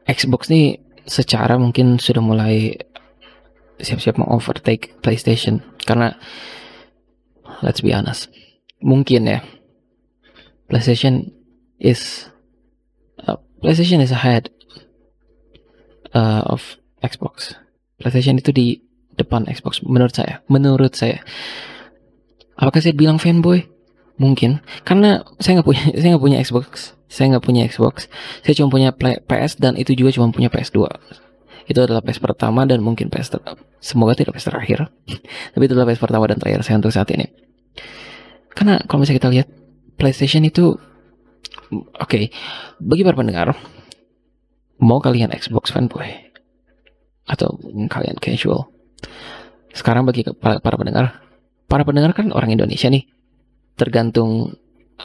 Xbox 0.08 0.48
ini 0.48 0.80
secara 1.04 1.60
mungkin 1.60 2.00
sudah 2.00 2.24
mulai 2.24 2.74
siap-siap 3.78 4.18
mengovertake 4.18 4.98
PlayStation. 5.04 5.60
Karena 5.84 6.16
let's 7.62 7.84
be 7.84 7.92
honest, 7.92 8.32
mungkin 8.80 9.28
ya 9.28 9.40
PlayStation 10.66 11.30
is 11.78 12.26
PlayStation 13.58 13.98
is 13.98 14.14
ahead 14.14 14.50
uh, 16.14 16.46
of 16.46 16.78
Xbox. 17.02 17.58
PlayStation 17.98 18.38
itu 18.38 18.54
di 18.54 18.66
depan 19.18 19.50
Xbox 19.50 19.82
menurut 19.82 20.14
saya. 20.14 20.38
Menurut 20.46 20.94
saya. 20.94 21.18
Apakah 22.58 22.82
saya 22.82 22.92
bilang 22.92 23.22
fanboy? 23.22 23.64
Mungkin 24.18 24.58
karena 24.82 25.22
saya 25.38 25.62
nggak 25.62 25.68
punya 25.70 25.82
saya 26.02 26.08
nggak 26.14 26.24
punya 26.26 26.38
Xbox. 26.42 26.98
Saya 27.08 27.26
nggak 27.32 27.44
punya 27.46 27.62
Xbox. 27.70 28.10
Saya 28.44 28.54
cuma 28.58 28.68
punya 28.68 28.90
PS 28.98 29.56
dan 29.62 29.78
itu 29.78 29.94
juga 29.94 30.12
cuma 30.12 30.28
punya 30.34 30.50
PS2. 30.50 30.84
Itu 31.70 31.78
adalah 31.80 32.02
PS 32.02 32.20
pertama 32.20 32.66
dan 32.66 32.82
mungkin 32.82 33.08
PS 33.08 33.38
ter 33.38 33.40
semoga 33.78 34.18
tidak 34.18 34.36
PS 34.36 34.50
terakhir. 34.50 34.78
Tapi 35.54 35.62
itu 35.64 35.72
adalah 35.72 35.88
PS 35.88 36.02
pertama 36.02 36.26
dan 36.26 36.36
terakhir 36.36 36.66
saya 36.66 36.76
untuk 36.82 36.92
saat 36.92 37.08
ini. 37.14 37.30
Karena 38.52 38.82
kalau 38.84 39.06
misalnya 39.06 39.22
kita 39.22 39.30
lihat 39.30 39.48
PlayStation 39.96 40.42
itu 40.42 40.76
Oke, 41.68 41.84
okay. 42.00 42.24
bagi 42.80 43.04
para 43.04 43.12
pendengar, 43.12 43.52
mau 44.80 45.04
kalian 45.04 45.28
Xbox 45.36 45.68
fanboy 45.68 46.08
atau 47.28 47.60
kalian 47.92 48.16
casual, 48.16 48.72
sekarang 49.76 50.08
bagi 50.08 50.24
para 50.40 50.76
pendengar, 50.80 51.20
para 51.68 51.84
pendengar 51.84 52.16
kan 52.16 52.32
orang 52.32 52.56
Indonesia 52.56 52.88
nih, 52.88 53.04
tergantung 53.76 54.58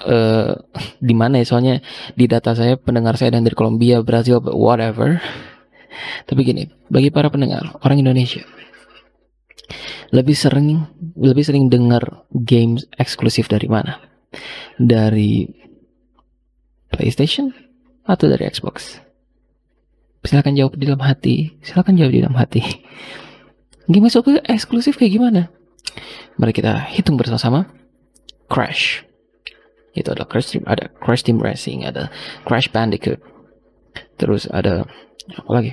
uh, 0.08 0.54
di 1.08 1.14
mana 1.14 1.44
ya 1.44 1.46
soalnya 1.46 1.76
di 2.16 2.26
data 2.26 2.56
saya 2.56 2.80
pendengar 2.80 3.20
saya 3.20 3.36
dari 3.36 3.54
Kolombia, 3.54 4.02
Brazil, 4.02 4.42
whatever. 4.42 5.22
Tapi 6.26 6.42
gini, 6.42 6.66
bagi 6.90 7.14
para 7.14 7.30
pendengar 7.30 7.78
orang 7.86 8.02
Indonesia 8.02 8.42
lebih 10.14 10.38
sering 10.38 10.86
lebih 11.18 11.42
sering 11.42 11.66
dengar 11.74 12.26
games 12.30 12.86
eksklusif 13.02 13.50
dari 13.50 13.66
mana? 13.66 13.98
Dari 14.78 15.50
PlayStation 16.94 17.50
atau 18.06 18.30
dari 18.30 18.46
Xbox? 18.46 19.02
Silahkan 20.24 20.56
jawab 20.56 20.78
di 20.78 20.86
dalam 20.88 21.04
hati. 21.04 21.36
Silahkan 21.66 21.98
jawab 21.98 22.14
di 22.14 22.22
dalam 22.22 22.38
hati. 22.38 22.62
Game 23.90 24.08
eksklusif 24.08 24.96
kayak 24.96 25.14
gimana? 25.20 25.52
Mari 26.38 26.52
kita 26.54 26.90
hitung 26.90 27.16
bersama-sama. 27.16 27.70
Crash. 28.50 29.06
Itu 29.94 30.10
ada 30.10 30.26
Crash 30.26 30.54
Team, 30.54 30.66
ada 30.66 30.90
Crash 30.90 31.22
Team 31.22 31.38
Racing, 31.38 31.86
ada 31.86 32.10
Crash 32.46 32.74
Bandicoot. 32.74 33.22
Terus 34.18 34.50
ada 34.50 34.90
apa 35.38 35.52
lagi? 35.54 35.72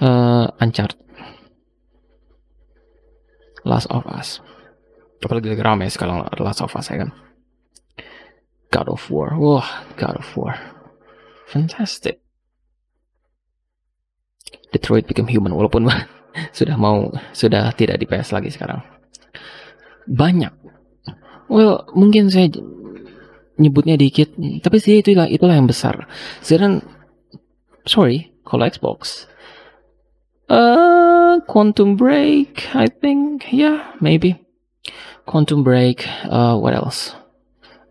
Uh, 0.00 0.48
Uncharted. 0.60 1.00
Last 3.64 3.88
of 3.92 4.04
Us. 4.08 4.40
Apalagi 5.20 5.52
lagi 5.52 5.60
rame 5.60 5.84
sekarang 5.88 6.24
Last 6.40 6.64
of 6.64 6.72
Us 6.72 6.88
ya 6.88 7.04
kan. 7.04 7.12
God 8.72 8.88
of 8.88 9.02
War. 9.08 9.36
Wah, 9.36 9.84
God 9.96 10.20
of 10.20 10.28
War. 10.36 10.56
Fantastic. 11.48 12.22
Detroit 14.70 15.04
Become 15.10 15.28
Human 15.34 15.52
walaupun 15.52 15.90
sudah 16.58 16.78
mau 16.78 17.10
sudah 17.34 17.74
tidak 17.74 17.98
di 17.98 18.06
PS 18.06 18.30
lagi 18.30 18.52
sekarang. 18.54 18.99
Banyak. 20.10 20.50
Well, 21.46 21.86
mungkin 21.94 22.30
saya 22.34 22.50
nyebutnya 23.58 23.94
dikit, 23.94 24.34
tapi 24.62 24.82
sih 24.82 24.98
itulah 24.98 25.30
itulah 25.30 25.54
yang 25.54 25.70
besar. 25.70 26.10
Sedangkan 26.42 26.82
sorry, 27.86 28.34
kalau 28.42 28.66
Xbox 28.66 29.30
uh 30.50 31.38
Quantum 31.46 31.94
Break, 31.94 32.74
I 32.74 32.90
think, 32.90 33.54
yeah, 33.54 33.94
maybe. 34.02 34.42
Quantum 35.30 35.62
Break, 35.62 36.04
uh 36.26 36.58
what 36.58 36.74
else? 36.74 37.14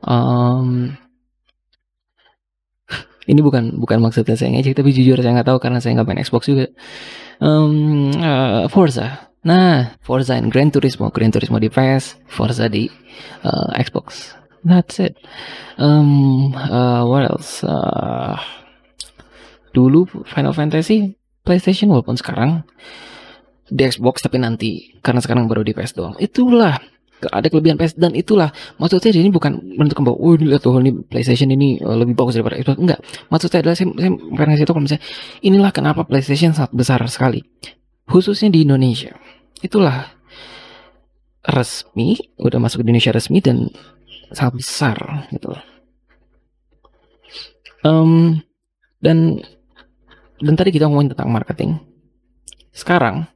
um, 0.05 0.95
ini 3.31 3.39
bukan 3.43 3.79
bukan 3.79 3.99
maksudnya 3.99 4.35
saya 4.39 4.53
ngecek 4.53 4.79
tapi 4.79 4.95
jujur 4.95 5.19
saya 5.19 5.35
nggak 5.35 5.49
tahu 5.49 5.59
karena 5.59 5.79
saya 5.83 5.99
nggak 5.99 6.07
main 6.07 6.23
Xbox 6.23 6.47
juga 6.47 6.65
um, 7.43 8.11
uh, 8.15 8.65
Forza 8.71 9.28
nah 9.43 9.96
Forza 10.03 10.36
and 10.36 10.51
Gran 10.51 10.72
Turismo. 10.72 11.10
Gran 11.10 11.31
Turismo 11.31 11.60
di 11.60 11.72
PS 11.72 12.19
Forza 12.27 12.67
di 12.67 12.88
uh, 13.43 13.69
Xbox. 13.79 14.36
That's 14.63 15.00
it. 15.00 15.15
Um, 15.79 16.51
uh, 16.51 17.08
what 17.08 17.24
else? 17.31 17.63
Uh, 17.63 18.36
dulu 19.72 20.03
Final 20.27 20.51
Fantasy 20.51 21.15
PlayStation 21.46 21.88
walaupun 21.88 22.19
sekarang 22.19 22.67
di 23.69 23.81
Xbox 23.86 24.25
tapi 24.25 24.41
nanti 24.41 24.98
karena 25.00 25.24
sekarang 25.24 25.48
baru 25.48 25.63
di 25.63 25.72
PS 25.72 25.96
doang. 25.96 26.15
Itulah 26.19 26.75
ada 27.19 27.48
kelebihan 27.51 27.75
PS 27.75 28.00
dan 28.00 28.15
itulah 28.15 28.48
maksudnya 28.79 29.12
ini 29.12 29.27
bukan 29.27 29.60
menentukan 29.75 30.08
bahwa 30.08 30.17
oh 30.24 30.39
lihat 30.39 30.63
tuh 30.63 30.79
ini 30.79 30.96
PlayStation 31.03 31.51
ini 31.51 31.79
uh, 31.79 31.96
lebih 31.96 32.15
bagus 32.15 32.36
daripada 32.36 32.60
Xbox. 32.60 32.77
Enggak. 32.79 33.00
Maksud 33.31 33.48
saya 33.48 33.62
adalah 33.63 33.75
saya, 33.79 33.88
saya 33.96 34.12
karena 34.36 34.53
itu 34.55 34.72
kalau 34.72 34.84
misalnya 34.84 35.03
inilah 35.43 35.72
kenapa 35.72 36.01
PlayStation 36.03 36.51
sangat 36.51 36.72
besar 36.75 37.00
sekali 37.08 37.39
khususnya 38.09 38.49
di 38.49 38.65
Indonesia 38.65 39.13
itulah 39.61 40.09
resmi 41.45 42.17
udah 42.41 42.59
masuk 42.59 42.81
di 42.81 42.91
Indonesia 42.91 43.15
resmi 43.15 43.39
dan 43.39 43.69
sangat 44.33 44.59
besar 44.59 44.97
gitu. 45.31 45.53
Um, 47.85 48.43
dan 48.99 49.39
dan 50.43 50.53
tadi 50.59 50.75
kita 50.75 50.89
ngomongin 50.89 51.15
tentang 51.15 51.31
marketing. 51.31 51.79
Sekarang 52.75 53.29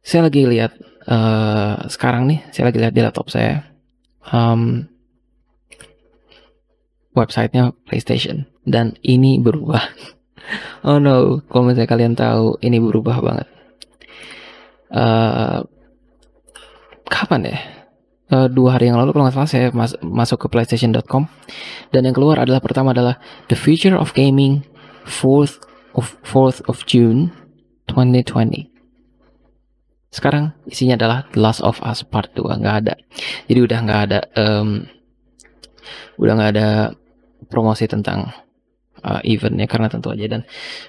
saya 0.00 0.26
lagi 0.30 0.48
lihat 0.48 0.72
uh, 1.06 1.84
sekarang 1.90 2.30
nih 2.30 2.40
saya 2.50 2.72
lagi 2.72 2.78
lihat 2.80 2.94
di 2.96 3.02
laptop 3.04 3.28
saya 3.28 3.66
um, 4.32 4.88
websitenya 7.12 7.76
PlayStation 7.84 8.48
dan 8.64 8.96
ini 9.04 9.36
berubah. 9.36 9.82
Oh 10.86 10.98
no, 10.98 11.44
kalau 11.48 11.70
misalnya 11.70 11.90
kalian 11.90 12.14
tahu 12.16 12.58
ini 12.64 12.78
berubah 12.80 13.18
banget. 13.20 13.48
Uh, 14.90 15.62
kapan 17.06 17.54
ya? 17.54 17.58
Uh, 18.30 18.46
dua 18.46 18.78
hari 18.78 18.86
yang 18.86 18.98
lalu 18.98 19.10
kalau 19.10 19.26
nggak 19.26 19.34
salah 19.34 19.50
saya 19.50 19.66
mas 19.74 19.98
masuk 20.06 20.46
ke 20.46 20.54
PlayStation.com 20.54 21.26
dan 21.90 22.06
yang 22.06 22.14
keluar 22.14 22.38
adalah 22.38 22.62
pertama 22.62 22.94
adalah 22.94 23.18
The 23.50 23.58
Future 23.58 23.98
of 23.98 24.14
Gaming 24.14 24.62
4th 25.02 25.58
of 25.98 26.14
4th 26.22 26.62
of 26.70 26.86
June 26.86 27.34
2020. 27.90 28.70
Sekarang 30.14 30.54
isinya 30.70 30.94
adalah 30.94 31.26
The 31.34 31.42
Last 31.42 31.62
of 31.66 31.82
Us 31.82 32.06
Part 32.06 32.30
2 32.38 32.62
nggak 32.62 32.76
ada. 32.86 32.94
Jadi 33.50 33.58
udah 33.66 33.78
nggak 33.82 34.00
ada 34.06 34.20
um, 34.38 34.86
udah 36.22 36.32
nggak 36.38 36.50
ada 36.54 36.68
promosi 37.50 37.90
tentang 37.90 38.30
uh, 39.02 39.20
eventnya 39.24 39.66
karena 39.66 39.88
tentu 39.88 40.12
aja 40.12 40.26
dan 40.26 40.42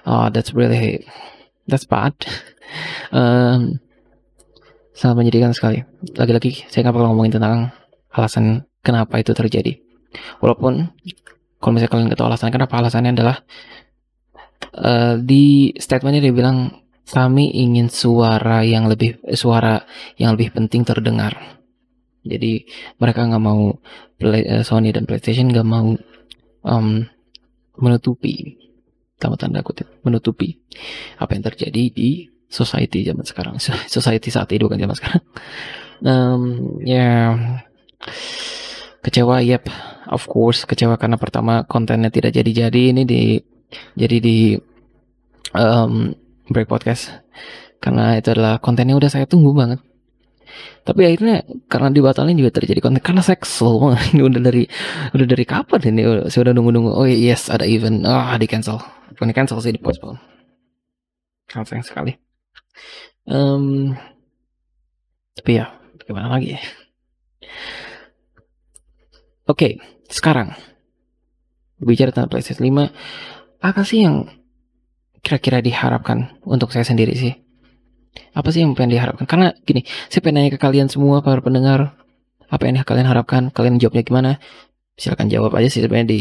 uh, 0.05 0.27
that's 0.31 0.55
really 0.55 1.03
that's 1.65 1.85
bad. 1.85 2.13
um, 3.15 3.79
sangat 4.95 5.15
menyedihkan 5.17 5.55
sekali. 5.55 5.81
Lagi-lagi 6.13 6.67
saya 6.69 6.87
nggak 6.87 6.95
bakal 6.95 7.07
ngomongin 7.13 7.33
tentang 7.39 7.73
alasan 8.11 8.67
kenapa 8.83 9.17
itu 9.17 9.31
terjadi. 9.31 9.79
Walaupun 10.43 10.91
kalau 11.61 11.71
misalnya 11.77 11.91
kalian 11.93 12.05
nggak 12.11 12.19
tahu 12.19 12.29
alasannya 12.29 12.53
kenapa, 12.53 12.73
alasannya 12.81 13.11
adalah 13.15 13.37
uh, 14.75 15.15
di 15.21 15.71
statementnya 15.77 16.29
dia 16.29 16.33
bilang 16.35 16.81
kami 17.11 17.51
ingin 17.51 17.91
suara 17.91 18.63
yang 18.63 18.87
lebih 18.87 19.19
suara 19.35 19.83
yang 20.15 20.35
lebih 20.35 20.55
penting 20.55 20.87
terdengar. 20.87 21.59
Jadi 22.21 22.65
mereka 23.01 23.25
nggak 23.25 23.43
mau 23.43 23.73
uh, 23.73 24.63
Sony 24.63 24.93
dan 24.93 25.09
PlayStation 25.09 25.49
nggak 25.49 25.67
mau 25.67 25.97
um, 26.65 27.05
menutupi 27.79 28.57
tanda 29.21 29.37
tanda 29.37 29.61
kutip 29.61 29.85
menutupi 30.01 30.57
apa 31.21 31.37
yang 31.37 31.45
terjadi 31.45 31.83
di 31.93 32.09
society 32.51 33.07
zaman 33.07 33.23
sekarang. 33.23 33.55
Society 33.95 34.27
saat 34.27 34.51
itu 34.51 34.67
kan 34.67 34.75
zaman 34.81 34.97
sekarang. 34.97 35.23
Um, 36.01 36.43
ya 36.81 36.97
yeah. 36.97 37.25
kecewa 39.05 39.45
yep 39.45 39.69
of 40.09 40.25
course 40.25 40.65
kecewa 40.65 40.97
karena 40.97 41.21
pertama 41.21 41.63
kontennya 41.63 42.11
tidak 42.11 42.35
jadi-jadi. 42.35 42.91
Ini 42.91 43.03
di 43.07 43.39
jadi 43.95 44.17
di 44.19 44.37
um, 45.55 46.11
break 46.51 46.67
podcast. 46.67 47.13
Karena 47.81 48.13
itu 48.19 48.29
adalah 48.29 48.61
kontennya 48.61 48.93
udah 48.93 49.09
saya 49.09 49.25
tunggu 49.25 49.57
banget 49.57 49.81
tapi 50.81 51.05
akhirnya 51.05 51.45
karena 51.69 51.93
dibatalin 51.93 52.33
juga 52.33 52.57
terjadi 52.57 52.81
konten 52.81 53.01
karena 53.03 53.21
banget. 53.21 54.01
Ini 54.17 54.21
udah 54.25 54.41
dari 54.41 54.63
udah 55.13 55.27
dari 55.29 55.45
kapan 55.45 55.81
ini? 55.93 56.01
Saya 56.27 56.41
udah 56.49 56.53
nunggu-nunggu 56.57 56.91
oh 56.91 57.05
yes 57.05 57.53
ada 57.53 57.65
event. 57.69 58.01
Ah 58.03 58.33
oh, 58.33 58.37
di 58.41 58.47
cancel. 58.49 58.81
Bukan 59.13 59.27
di 59.29 59.35
cancel 59.35 59.61
sih 59.61 59.73
di 59.73 59.81
postpone. 59.81 60.17
Sangat 61.51 61.67
sayang 61.67 61.85
sekali. 61.85 62.13
Um, 63.27 63.93
tapi 65.35 65.57
ya, 65.57 65.73
gimana 66.05 66.31
lagi 66.31 66.57
ya? 66.57 66.61
Oke, 69.49 69.57
okay, 69.57 69.71
sekarang. 70.07 70.53
Bicara 71.81 72.13
tentang 72.13 72.29
PlayStation 72.29 72.69
5, 72.69 72.93
apa 73.65 73.81
sih 73.81 74.05
yang 74.05 74.29
kira-kira 75.25 75.65
diharapkan 75.65 76.37
untuk 76.45 76.69
saya 76.69 76.85
sendiri 76.85 77.17
sih? 77.17 77.40
Apa 78.31 78.51
sih 78.51 78.63
yang 78.63 78.75
pengen 78.75 78.95
diharapkan? 78.95 79.27
Karena 79.27 79.55
gini, 79.63 79.83
saya 80.07 80.19
pengen 80.23 80.43
nanya 80.43 80.51
ke 80.55 80.59
kalian 80.59 80.87
semua 80.87 81.23
para 81.23 81.39
pendengar, 81.39 81.95
apa 82.51 82.63
yang 82.67 82.79
kalian 82.83 83.07
harapkan? 83.07 83.51
Kalian 83.51 83.79
jawabnya 83.79 84.03
gimana? 84.03 84.31
Silahkan 84.99 85.31
jawab 85.31 85.55
aja 85.55 85.71
sih 85.71 85.79
sebenarnya 85.83 86.07
di 86.11 86.19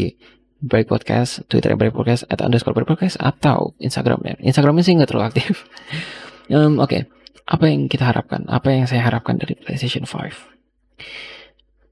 Break 0.61 0.87
Podcast, 0.87 1.43
Twitter 1.49 1.73
Break 1.75 1.91
Podcast, 1.91 2.23
atau 2.29 2.47
underscore 2.47 2.77
Break 2.77 2.87
Podcast, 2.87 3.17
atau 3.19 3.73
Instagramnya. 3.81 4.39
Instagramnya 4.39 4.83
sih 4.85 4.93
nggak 4.95 5.09
terlalu 5.09 5.27
aktif. 5.33 5.65
um, 6.55 6.79
Oke, 6.79 6.85
okay. 6.85 7.01
apa 7.49 7.65
yang 7.67 7.89
kita 7.91 8.07
harapkan? 8.07 8.47
Apa 8.47 8.71
yang 8.71 8.85
saya 8.85 9.03
harapkan 9.03 9.41
dari 9.41 9.57
PlayStation 9.57 10.07
5? 10.07 10.15
Oke, 10.15 10.31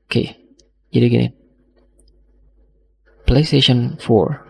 okay. 0.07 0.27
jadi 0.93 1.05
gini. 1.09 1.27
PlayStation 3.25 3.99
4 3.99 4.49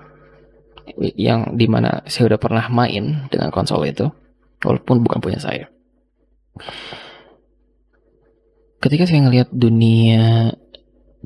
yang 1.20 1.54
di 1.56 1.68
mana 1.68 2.04
saya 2.10 2.34
udah 2.34 2.40
pernah 2.42 2.66
main 2.68 3.28
dengan 3.32 3.52
konsol 3.52 3.88
itu, 3.88 4.12
walaupun 4.64 5.04
bukan 5.04 5.20
punya 5.20 5.40
saya. 5.40 5.68
Ketika 8.80 9.04
saya 9.08 9.28
ngelihat 9.28 9.52
dunia 9.52 10.56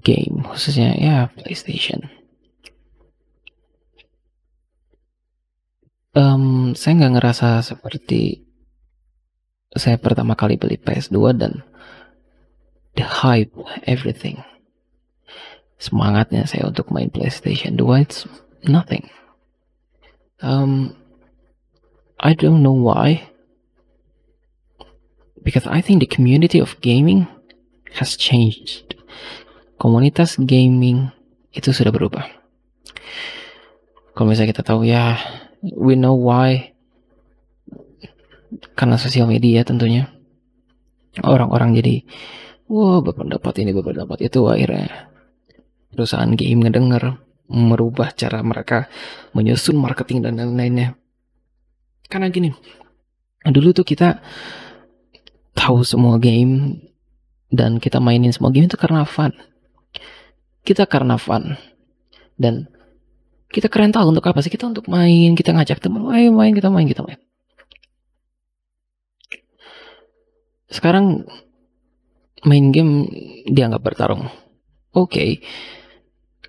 game, 0.02 0.42
khususnya 0.50 0.98
ya 0.98 1.30
PlayStation, 1.38 2.10
um, 6.18 6.74
saya 6.78 6.94
nggak 6.98 7.14
ngerasa 7.20 7.62
seperti 7.62 8.46
saya 9.74 9.98
pertama 9.98 10.38
kali 10.38 10.58
beli 10.58 10.78
PS2 10.78 11.18
dan 11.34 11.66
the 12.94 13.06
hype 13.06 13.54
everything 13.90 14.46
semangatnya 15.82 16.46
saya 16.46 16.70
untuk 16.70 16.94
main 16.94 17.10
PlayStation 17.10 17.74
2 17.74 18.06
it's 18.06 18.30
nothing 18.70 19.10
um 20.46 20.94
I 22.24 22.32
don't 22.40 22.64
know 22.64 22.72
why. 22.72 23.28
Because 25.44 25.68
I 25.68 25.84
think 25.84 26.00
the 26.00 26.08
community 26.08 26.64
of 26.64 26.80
gaming 26.80 27.28
has 28.00 28.16
changed. 28.16 28.96
Komunitas 29.76 30.40
gaming 30.40 31.12
itu 31.52 31.76
sudah 31.76 31.92
berubah. 31.92 32.24
Kalau 34.16 34.32
misalnya 34.32 34.56
kita 34.56 34.64
tahu 34.64 34.88
ya 34.88 35.20
we 35.76 36.00
know 36.00 36.16
why. 36.16 36.72
Karena 38.80 38.96
sosial 38.96 39.28
media 39.28 39.68
tentunya. 39.68 40.08
Orang-orang 41.20 41.76
jadi 41.76 42.08
wah 42.72 43.04
berpendapat 43.04 43.68
ini 43.68 43.76
berpendapat 43.76 44.24
itu 44.24 44.48
akhirnya 44.48 45.12
perusahaan 45.92 46.32
game 46.34 46.66
ngedenger 46.66 47.20
merubah 47.52 48.16
cara 48.16 48.40
mereka 48.42 48.88
menyusun 49.36 49.78
marketing 49.78 50.26
dan 50.26 50.40
lain-lainnya 50.40 50.98
karena 52.14 52.30
gini 52.30 52.54
dulu 53.50 53.74
tuh 53.74 53.82
kita 53.82 54.22
tahu 55.58 55.82
semua 55.82 56.22
game 56.22 56.78
dan 57.50 57.82
kita 57.82 57.98
mainin 57.98 58.30
semua 58.30 58.54
game 58.54 58.70
itu 58.70 58.78
karena 58.78 59.02
fun 59.02 59.34
kita 60.62 60.86
karena 60.86 61.18
fun 61.18 61.58
dan 62.38 62.70
kita 63.50 63.66
keren 63.70 63.90
tahu 63.90 64.14
untuk 64.14 64.30
apa 64.30 64.46
sih 64.46 64.54
kita 64.54 64.70
untuk 64.70 64.86
main 64.86 65.34
kita 65.34 65.50
ngajak 65.58 65.82
teman 65.82 66.06
ayo 66.14 66.30
main 66.30 66.54
kita 66.54 66.70
main 66.70 66.86
kita 66.86 67.02
main 67.02 67.18
sekarang 70.74 71.26
main 72.44 72.74
game 72.74 73.08
dianggap 73.48 73.82
bertarung. 73.86 74.28
Oke, 74.94 75.10
okay. 75.10 75.30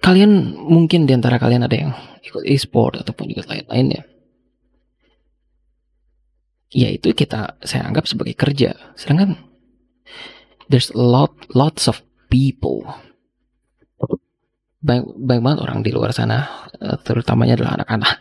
kalian 0.05 0.57
mungkin 0.57 1.09
di 1.09 1.13
antara 1.17 1.41
kalian 1.41 1.65
ada 1.65 1.77
yang 1.77 1.93
ikut 2.21 2.45
e-sport 2.45 3.01
ataupun 3.01 3.33
juga 3.33 3.49
lain-lainnya. 3.53 4.05
Ya 6.75 6.91
itu 6.91 7.15
kita 7.15 7.57
saya 7.63 7.87
anggap 7.87 8.11
sebagai 8.11 8.35
kerja. 8.35 8.75
Sedangkan 8.99 9.39
there's 10.67 10.91
a 10.91 10.99
lot 10.99 11.31
lots 11.55 11.87
of 11.87 12.03
people 12.27 12.83
banyak, 14.85 15.07
banyak 15.17 15.43
banget 15.43 15.61
orang 15.65 15.81
di 15.81 15.91
luar 15.97 16.13
sana, 16.13 16.69
eh, 16.77 16.99
terutamanya 17.01 17.57
adalah 17.57 17.81
anak-anak 17.81 18.13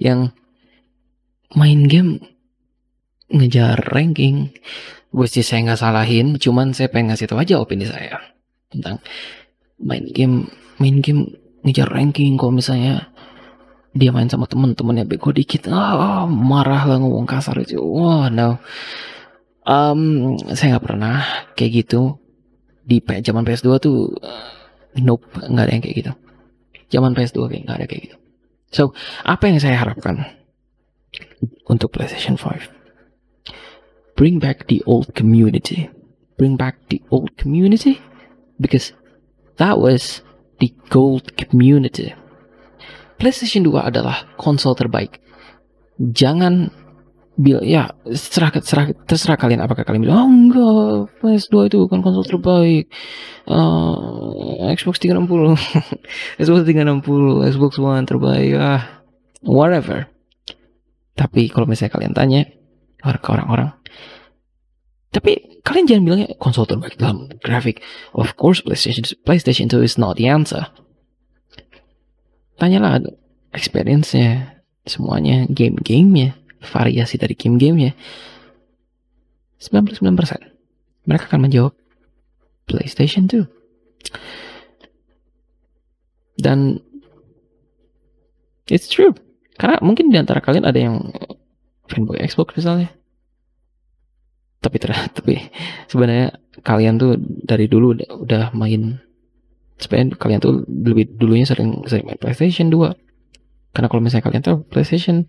yang 0.00 0.32
main 1.52 1.84
game 1.84 2.24
ngejar 3.28 3.76
ranking. 3.92 4.56
Gue 5.12 5.28
sih 5.28 5.44
saya 5.44 5.68
nggak 5.68 5.80
salahin, 5.84 6.40
cuman 6.40 6.72
saya 6.72 6.88
pengen 6.88 7.12
ngasih 7.12 7.28
tau 7.28 7.36
aja 7.36 7.60
opini 7.60 7.84
saya 7.84 8.16
tentang 8.72 9.04
main 9.76 10.08
game, 10.08 10.48
main 10.80 11.04
game 11.04 11.36
ngejar 11.60 11.92
ranking. 11.92 12.40
Kalau 12.40 12.56
misalnya 12.56 13.11
dia 13.92 14.08
main 14.08 14.28
sama 14.28 14.48
temen-temennya 14.48 15.04
bego 15.04 15.30
dikit, 15.30 15.68
ah 15.68 16.24
marah 16.24 16.88
lah 16.88 16.96
ngomong 16.96 17.28
kasar 17.28 17.60
itu. 17.60 17.76
Wah, 17.80 18.26
wow, 18.26 18.32
no. 18.32 18.48
Um, 19.62 20.34
saya 20.56 20.76
nggak 20.76 20.86
pernah 20.90 21.22
kayak 21.54 21.86
gitu 21.86 22.18
di 22.82 22.98
zaman 22.98 23.46
PS2 23.46 23.68
tuh 23.78 24.10
uh, 24.18 24.50
nope 24.98 25.22
nggak 25.38 25.64
ada 25.70 25.70
yang 25.70 25.84
kayak 25.86 25.96
gitu 26.02 26.12
zaman 26.90 27.14
PS2 27.14 27.46
kayak 27.46 27.62
nggak 27.70 27.78
ada 27.78 27.86
kayak 27.86 28.02
gitu 28.10 28.16
so 28.74 28.90
apa 29.22 29.46
yang 29.46 29.62
saya 29.62 29.78
harapkan 29.78 30.26
untuk 31.70 31.94
PlayStation 31.94 32.34
5 32.34 34.18
bring 34.18 34.42
back 34.42 34.66
the 34.66 34.82
old 34.82 35.14
community. 35.14 35.86
Bring 36.42 36.58
back 36.58 36.74
the 36.90 36.98
old 37.14 37.30
community 37.38 38.02
because 38.58 38.90
That 39.62 39.78
was 39.78 40.22
the 40.60 40.72
gold 40.88 41.36
community. 41.36 42.14
PlayStation 43.22 43.62
2 43.62 43.78
adalah 43.78 44.26
konsol 44.34 44.74
terbaik. 44.74 45.22
Jangan 46.02 46.74
bil 47.38 47.62
ya 47.62 47.94
serah, 48.12 48.50
serah, 48.60 48.90
terserah 49.06 49.38
kalian 49.38 49.62
apakah 49.62 49.86
kalian 49.86 50.04
bilang 50.04 50.18
oh 50.20 50.28
enggak 50.28 51.22
PS2 51.22 51.70
itu 51.70 51.76
bukan 51.86 52.02
konsol 52.02 52.26
terbaik. 52.26 52.90
Uh, 53.46 54.66
Xbox 54.74 54.98
360 54.98 55.54
Xbox 56.42 56.60
360 56.66 57.46
Xbox 57.54 57.72
One 57.78 58.04
terbaik 58.10 58.58
ah 58.58 59.06
whatever. 59.46 60.10
Tapi 61.14 61.46
kalau 61.46 61.70
misalnya 61.70 61.94
kalian 61.94 62.12
tanya 62.18 62.42
ke 62.98 63.28
orang-orang 63.30 63.70
tapi 65.12 65.60
kalian 65.60 65.86
jangan 65.86 66.02
bilangnya 66.08 66.28
konsol 66.40 66.64
terbaik 66.64 66.96
dalam 66.96 67.28
grafik. 67.38 67.84
Of 68.16 68.34
course 68.34 68.66
PlayStation 68.66 69.06
PlayStation 69.22 69.70
2 69.70 69.86
is 69.86 69.94
not 69.94 70.18
the 70.18 70.26
answer 70.26 70.66
tanyalah 72.56 73.00
experience-nya 73.52 74.60
semuanya 74.88 75.46
game-gamenya 75.46 76.36
variasi 76.62 77.18
dari 77.20 77.36
game-gamenya. 77.36 77.94
99% 79.62 81.06
mereka 81.06 81.24
akan 81.30 81.40
menjawab 81.46 81.74
PlayStation 82.66 83.30
2 83.30 83.46
dan 86.42 86.82
it's 88.66 88.88
true. 88.90 89.14
Karena 89.54 89.78
mungkin 89.84 90.10
di 90.10 90.18
antara 90.18 90.42
kalian 90.42 90.66
ada 90.66 90.80
yang 90.80 91.12
fanboy 91.86 92.18
Xbox 92.24 92.58
misalnya. 92.58 92.90
Tapi 94.58 94.76
ter 94.82 94.90
tapi 95.16 95.38
sebenarnya 95.86 96.34
kalian 96.66 96.98
tuh 96.98 97.14
dari 97.20 97.70
dulu 97.70 97.94
udah 98.26 98.50
main 98.56 98.98
sebenarnya 99.80 100.16
kalian 100.18 100.40
tuh 100.42 100.64
lebih 100.68 101.16
dulunya 101.16 101.46
sering 101.48 101.84
sering 101.88 102.04
main 102.08 102.20
PlayStation 102.20 102.68
2 102.68 102.92
karena 103.72 103.88
kalau 103.88 104.04
misalnya 104.04 104.24
kalian 104.28 104.44
tahu 104.44 104.56
PlayStation 104.68 105.24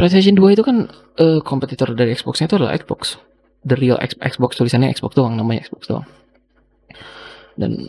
PlayStation 0.00 0.32
2 0.32 0.56
itu 0.56 0.62
kan 0.64 0.88
uh, 1.20 1.40
kompetitor 1.44 1.92
dari 1.92 2.16
Xbox-nya 2.16 2.48
itu 2.48 2.56
adalah 2.56 2.72
Xbox. 2.72 3.20
The 3.64 3.76
real 3.76 4.00
Xbox 4.00 4.56
tulisannya 4.60 4.92
Xbox 4.92 5.16
doang, 5.16 5.36
namanya 5.36 5.68
Xbox 5.68 5.88
doang. 5.88 6.04
Dan 7.60 7.88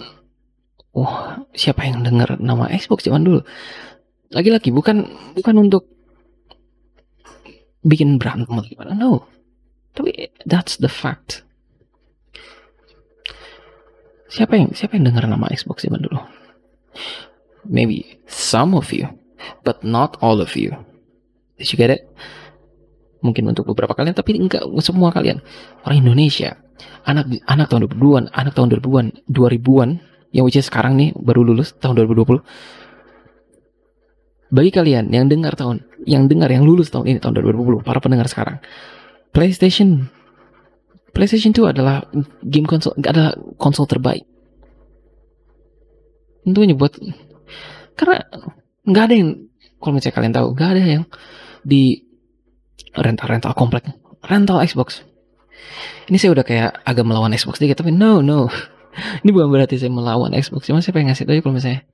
wah, 0.92 1.40
oh, 1.40 1.48
siapa 1.56 1.88
yang 1.88 2.04
dengar 2.04 2.40
nama 2.44 2.68
Xbox 2.76 3.08
zaman 3.08 3.24
dulu? 3.24 3.40
Lagi-lagi 4.36 4.72
bukan 4.72 5.08
bukan 5.36 5.56
untuk 5.64 5.88
bikin 7.88 8.20
berantem 8.20 8.52
atau 8.52 8.68
gimana. 8.68 8.92
No. 8.92 9.24
Tapi 9.96 10.28
that's 10.44 10.76
the 10.76 10.92
fact. 10.92 11.45
Siapa 14.36 14.60
yang 14.60 14.76
siapa 14.76 15.00
yang 15.00 15.08
dengar 15.08 15.24
nama 15.32 15.48
Xbox 15.48 15.88
zaman 15.88 16.04
dulu? 16.04 16.20
Maybe 17.64 18.20
some 18.28 18.76
of 18.76 18.92
you 18.92 19.08
but 19.64 19.80
not 19.88 20.20
all 20.20 20.44
of 20.44 20.60
you. 20.60 20.76
Did 21.56 21.72
you 21.72 21.80
get 21.80 21.88
it? 21.96 22.04
Mungkin 23.24 23.48
untuk 23.48 23.66
beberapa 23.72 23.96
kalian, 23.96 24.14
tapi 24.14 24.36
enggak 24.38 24.68
semua 24.84 25.10
kalian. 25.10 25.40
Orang 25.88 26.04
Indonesia, 26.04 26.60
anak 27.08 27.32
anak 27.48 27.72
tahun 27.72 27.88
2000-an, 27.90 28.24
anak 28.36 28.54
tahun 28.54 28.70
2000-an, 28.76 29.08
2000-an, 29.32 29.90
yang 30.36 30.44
which 30.46 30.60
sekarang 30.60 31.00
nih 31.00 31.10
baru 31.16 31.42
lulus 31.48 31.74
tahun 31.80 32.06
2020. 32.06 32.44
Bagi 34.54 34.70
kalian 34.70 35.10
yang 35.10 35.26
dengar 35.26 35.58
tahun, 35.58 35.82
yang 36.06 36.30
dengar 36.30 36.52
yang 36.54 36.68
lulus 36.68 36.94
tahun 36.94 37.18
ini 37.18 37.18
tahun 37.24 37.40
2020, 37.42 37.82
para 37.82 37.98
pendengar 37.98 38.30
sekarang, 38.30 38.62
PlayStation 39.34 40.12
PlayStation 41.16 41.56
2 41.56 41.72
adalah 41.72 42.04
game 42.44 42.68
konsol 42.68 42.92
adalah 43.00 43.32
konsol 43.56 43.88
terbaik. 43.88 44.28
Tentunya 46.44 46.76
buat 46.76 47.00
karena 47.96 48.20
nggak 48.84 49.04
ada 49.08 49.16
yang 49.16 49.30
kalau 49.80 49.96
misalnya 49.96 50.16
kalian 50.20 50.34
tahu 50.36 50.48
nggak 50.60 50.70
ada 50.76 50.82
yang 50.84 51.04
di 51.64 52.04
rental 53.00 53.32
rental 53.32 53.56
komplek 53.56 53.88
rental 54.28 54.60
Xbox. 54.68 55.08
Ini 56.12 56.20
saya 56.20 56.36
udah 56.36 56.44
kayak 56.44 56.84
agak 56.84 57.08
melawan 57.08 57.32
Xbox 57.32 57.64
dikit 57.64 57.80
tapi 57.80 57.96
no 57.96 58.20
no. 58.20 58.52
Ini 59.24 59.32
bukan 59.32 59.48
berarti 59.48 59.80
saya 59.80 59.96
melawan 59.96 60.36
Xbox 60.36 60.68
cuma 60.68 60.84
saya 60.84 60.92
pengen 60.92 61.16
ngasih 61.16 61.24
tahu 61.24 61.40
kalau 61.40 61.56
misalnya 61.56 61.88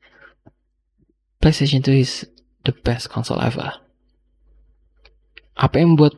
PlayStation 1.38 1.86
2 1.86 1.94
is 1.94 2.26
the 2.66 2.74
best 2.74 3.14
console 3.14 3.38
ever. 3.38 3.70
Apa 5.62 5.78
yang 5.78 5.94
membuat 5.94 6.18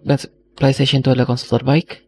PlayStation 0.56 1.04
2 1.04 1.20
adalah 1.20 1.28
konsol 1.28 1.60
terbaik 1.60 2.04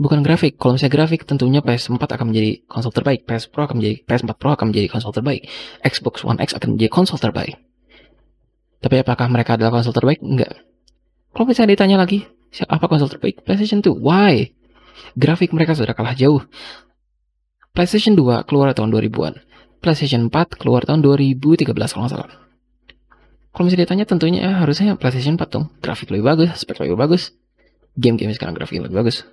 bukan 0.00 0.24
grafik. 0.24 0.56
Kalau 0.56 0.80
misalnya 0.80 0.96
grafik, 0.96 1.28
tentunya 1.28 1.60
PS4 1.60 2.00
akan 2.00 2.32
menjadi 2.32 2.64
konsol 2.64 2.88
terbaik, 2.88 3.28
PS 3.28 3.52
Pro 3.52 3.68
akan 3.68 3.84
menjadi 3.84 3.96
PS4 4.08 4.32
Pro 4.40 4.50
akan 4.56 4.72
menjadi 4.72 4.88
konsol 4.88 5.12
terbaik, 5.12 5.44
Xbox 5.84 6.24
One 6.24 6.40
X 6.40 6.56
akan 6.56 6.74
menjadi 6.74 6.90
konsol 6.90 7.20
terbaik. 7.20 7.60
Tapi 8.80 8.96
apakah 9.04 9.28
mereka 9.28 9.60
adalah 9.60 9.76
konsol 9.76 9.92
terbaik? 9.92 10.24
Enggak. 10.24 10.56
Kalau 11.36 11.44
misalnya 11.44 11.76
ditanya 11.76 12.00
lagi, 12.00 12.24
apa 12.64 12.88
konsol 12.88 13.12
terbaik? 13.12 13.44
PlayStation 13.44 13.84
2. 13.84 13.92
Why? 14.00 14.56
Grafik 15.20 15.52
mereka 15.52 15.76
sudah 15.76 15.92
kalah 15.92 16.16
jauh. 16.16 16.40
PlayStation 17.76 18.16
2 18.16 18.48
keluar 18.48 18.72
tahun 18.72 18.88
2000-an. 18.88 19.36
PlayStation 19.84 20.32
4 20.32 20.56
keluar 20.56 20.88
tahun 20.88 21.04
2013 21.04 21.76
kalau 21.76 22.08
nggak 22.08 22.12
salah. 22.16 22.28
Kalau 23.50 23.64
misalnya 23.66 23.84
ditanya 23.84 24.04
tentunya 24.08 24.40
ya, 24.48 24.52
harusnya 24.64 24.96
PlayStation 24.96 25.36
4 25.36 25.44
dong. 25.52 25.68
Grafik 25.84 26.08
lebih 26.08 26.24
bagus, 26.24 26.48
spek 26.56 26.80
lebih 26.80 26.96
bagus. 26.96 27.36
Game-game 28.00 28.32
sekarang 28.32 28.56
grafik 28.56 28.80
lebih 28.80 28.96
bagus 28.96 29.28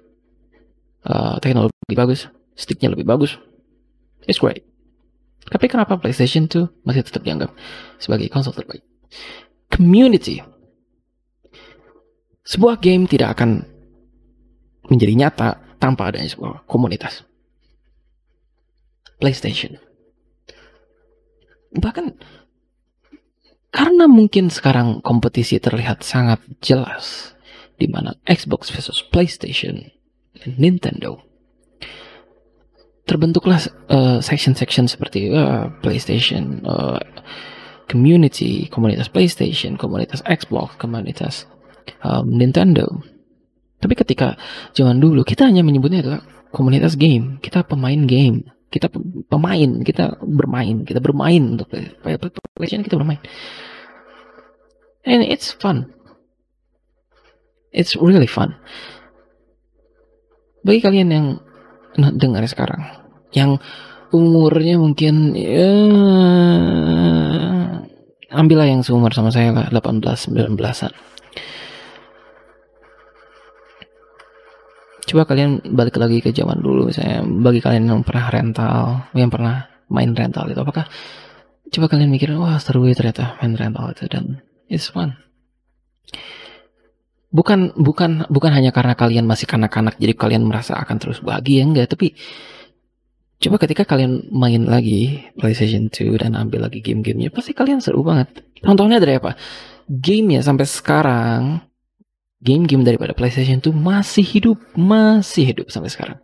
uh, 1.05 1.37
teknologi 1.43 1.93
bagus, 1.93 2.31
sticknya 2.57 2.93
lebih 2.93 3.05
bagus. 3.05 3.37
It's 4.25 4.41
great. 4.41 4.65
Tapi 5.47 5.71
kenapa 5.71 5.95
PlayStation 5.95 6.49
2 6.49 6.83
masih 6.83 7.07
tetap 7.07 7.23
dianggap 7.23 7.55
sebagai 8.01 8.27
konsol 8.27 8.51
terbaik? 8.51 8.83
Community. 9.71 10.43
Sebuah 12.43 12.79
game 12.79 13.07
tidak 13.07 13.39
akan 13.39 13.63
menjadi 14.87 15.13
nyata 15.15 15.49
tanpa 15.79 16.11
adanya 16.11 16.31
sebuah 16.31 16.67
komunitas. 16.67 17.23
PlayStation. 19.19 19.79
Bahkan 21.75 22.05
karena 23.71 24.05
mungkin 24.07 24.47
sekarang 24.47 25.03
kompetisi 25.03 25.59
terlihat 25.59 26.01
sangat 26.03 26.39
jelas 26.63 27.35
di 27.77 27.85
mana 27.87 28.15
Xbox 28.25 28.71
versus 28.73 29.03
PlayStation 29.03 29.91
Nintendo. 30.57 31.21
Terbentuklah 33.07 33.63
uh, 33.87 34.19
section-section 34.19 34.91
seperti 34.91 35.31
uh, 35.31 35.71
PlayStation, 35.79 36.59
uh, 36.67 36.99
community, 37.87 38.67
komunitas 38.67 39.07
PlayStation, 39.07 39.79
komunitas 39.79 40.19
Xbox, 40.27 40.75
komunitas 40.75 41.47
um, 42.03 42.27
Nintendo. 42.27 42.99
Tapi 43.79 43.95
ketika 43.95 44.35
zaman 44.75 44.99
dulu 44.99 45.23
kita 45.23 45.47
hanya 45.47 45.63
menyebutnya 45.63 46.03
adalah 46.03 46.21
komunitas 46.51 46.99
game, 46.99 47.39
kita 47.39 47.63
pemain 47.63 48.03
game, 48.03 48.43
kita 48.75 48.91
pemain, 49.31 49.71
kita 49.87 50.19
bermain, 50.19 50.83
kita 50.83 50.99
bermain 50.99 51.55
untuk 51.55 51.71
PlayStation 52.59 52.83
kita 52.83 52.99
bermain. 52.99 53.23
And 55.07 55.23
it's 55.23 55.55
fun. 55.55 55.95
It's 57.71 57.95
really 57.95 58.27
fun 58.27 58.59
bagi 60.67 60.83
kalian 60.83 61.09
yang 61.09 61.27
dengar 62.19 62.43
sekarang 62.43 62.83
yang 63.31 63.55
umurnya 64.11 64.75
mungkin 64.75 65.31
ya 65.31 65.71
ambillah 68.35 68.67
yang 68.67 68.83
seumur 68.83 69.15
sama 69.15 69.31
saya 69.31 69.55
lah 69.55 69.71
18 69.71 70.03
19-an 70.03 70.93
coba 75.07 75.23
kalian 75.23 75.63
balik 75.71 75.95
lagi 75.95 76.19
ke 76.19 76.35
zaman 76.35 76.59
dulu 76.59 76.91
saya 76.91 77.23
bagi 77.23 77.63
kalian 77.63 77.87
yang 77.87 78.01
pernah 78.03 78.27
rental 78.27 79.07
yang 79.15 79.31
pernah 79.31 79.71
main 79.87 80.11
rental 80.11 80.51
itu 80.51 80.59
apakah 80.59 80.83
coba 81.71 81.85
kalian 81.87 82.11
mikir 82.11 82.35
wah 82.35 82.59
seru 82.59 82.83
ya 82.83 82.95
ternyata 82.95 83.39
main 83.39 83.55
rental 83.55 83.95
itu 83.95 84.03
dan 84.11 84.43
it's 84.67 84.91
fun 84.91 85.15
bukan 87.27 87.75
bukan 87.75 88.23
bukan 88.31 88.51
hanya 88.55 88.71
karena 88.71 88.95
kalian 88.95 89.27
masih 89.27 89.45
kanak-kanak 89.49 89.99
jadi 89.99 90.15
kalian 90.15 90.47
merasa 90.47 90.79
akan 90.79 90.95
terus 90.95 91.19
bahagia 91.19 91.67
enggak 91.67 91.91
tapi 91.91 92.15
coba 93.37 93.61
ketika 93.61 93.85
kalian 93.85 94.25
main 94.33 94.65
lagi 94.65 95.21
PlayStation 95.37 95.93
2 95.93 96.23
dan 96.25 96.33
ambil 96.33 96.65
lagi 96.65 96.81
game-gamenya 96.81 97.29
pasti 97.29 97.53
kalian 97.53 97.77
seru 97.77 98.01
banget. 98.01 98.41
Contohnya 98.65 98.97
dari 98.97 99.21
apa? 99.21 99.37
Game 99.85 100.33
ya 100.33 100.41
sampai 100.41 100.65
sekarang 100.65 101.61
game-game 102.41 102.81
daripada 102.81 103.13
PlayStation 103.13 103.61
2 103.61 103.69
masih 103.77 104.25
hidup 104.25 104.57
masih 104.73 105.53
hidup 105.53 105.69
sampai 105.69 105.93
sekarang. 105.93 106.17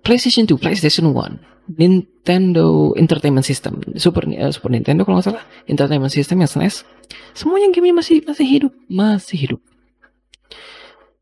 PlayStation 0.00 0.48
2 0.48 0.56
PlayStation 0.58 1.12
1 1.12 1.76
Nintendo 1.76 2.96
Entertainment 2.96 3.44
System 3.44 3.84
Super 4.00 4.24
uh, 4.24 4.50
Super 4.50 4.72
Nintendo 4.72 5.04
kalau 5.04 5.20
nggak 5.20 5.28
salah 5.28 5.44
Entertainment 5.68 6.10
System 6.10 6.40
yang 6.40 6.48
SNES 6.48 6.82
semuanya 7.36 7.68
gamenya 7.70 8.00
masih 8.00 8.24
masih 8.24 8.46
hidup 8.48 8.72
masih 8.88 9.36
hidup 9.36 9.60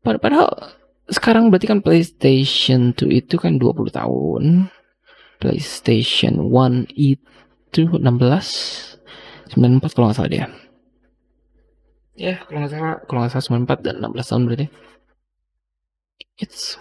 Padahal 0.01 0.77
sekarang 1.07 1.47
berarti 1.47 1.67
kan 1.67 1.79
PlayStation 1.79 2.91
2 2.95 3.21
itu 3.23 3.35
kan 3.39 3.55
20 3.59 3.91
tahun. 3.91 4.71
PlayStation 5.37 6.49
1 6.49 6.89
itu 6.97 7.81
16 7.85 8.01
94 9.53 9.95
kalau 9.95 10.05
nggak 10.09 10.17
salah 10.17 10.31
dia. 10.31 10.47
Ya, 12.17 12.41
kalau 12.49 12.65
nggak 12.65 12.73
salah, 12.73 12.93
kalau 13.05 13.19
nggak 13.21 13.33
salah 13.37 13.45
94 13.61 13.85
dan 13.85 13.95
16 14.01 14.29
tahun 14.33 14.43
berarti. 14.49 14.67
It's 16.41 16.77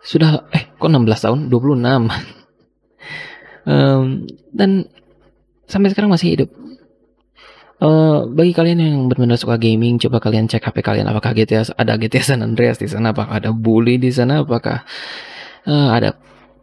sudah 0.00 0.48
eh 0.56 0.64
kok 0.80 0.88
16 0.88 1.06
tahun 1.06 1.38
26 1.52 1.86
um, 3.68 4.04
dan 4.58 4.70
sampai 5.68 5.88
sekarang 5.92 6.10
masih 6.10 6.34
hidup 6.34 6.50
Uh, 7.80 8.28
bagi 8.28 8.52
kalian 8.52 8.76
yang 8.76 8.96
benar-benar 9.08 9.40
suka 9.40 9.56
gaming, 9.56 9.96
coba 9.96 10.20
kalian 10.20 10.44
cek 10.44 10.68
HP 10.68 10.84
kalian 10.84 11.08
apakah 11.08 11.32
GTA 11.32 11.64
ada 11.80 11.96
GTA 11.96 12.20
San 12.20 12.44
Andreas 12.44 12.76
di 12.76 12.84
sana, 12.84 13.16
apakah 13.16 13.40
ada 13.40 13.56
Bully 13.56 13.96
di 13.96 14.12
sana, 14.12 14.44
apakah 14.44 14.84
uh, 15.64 15.88
ada 15.96 16.12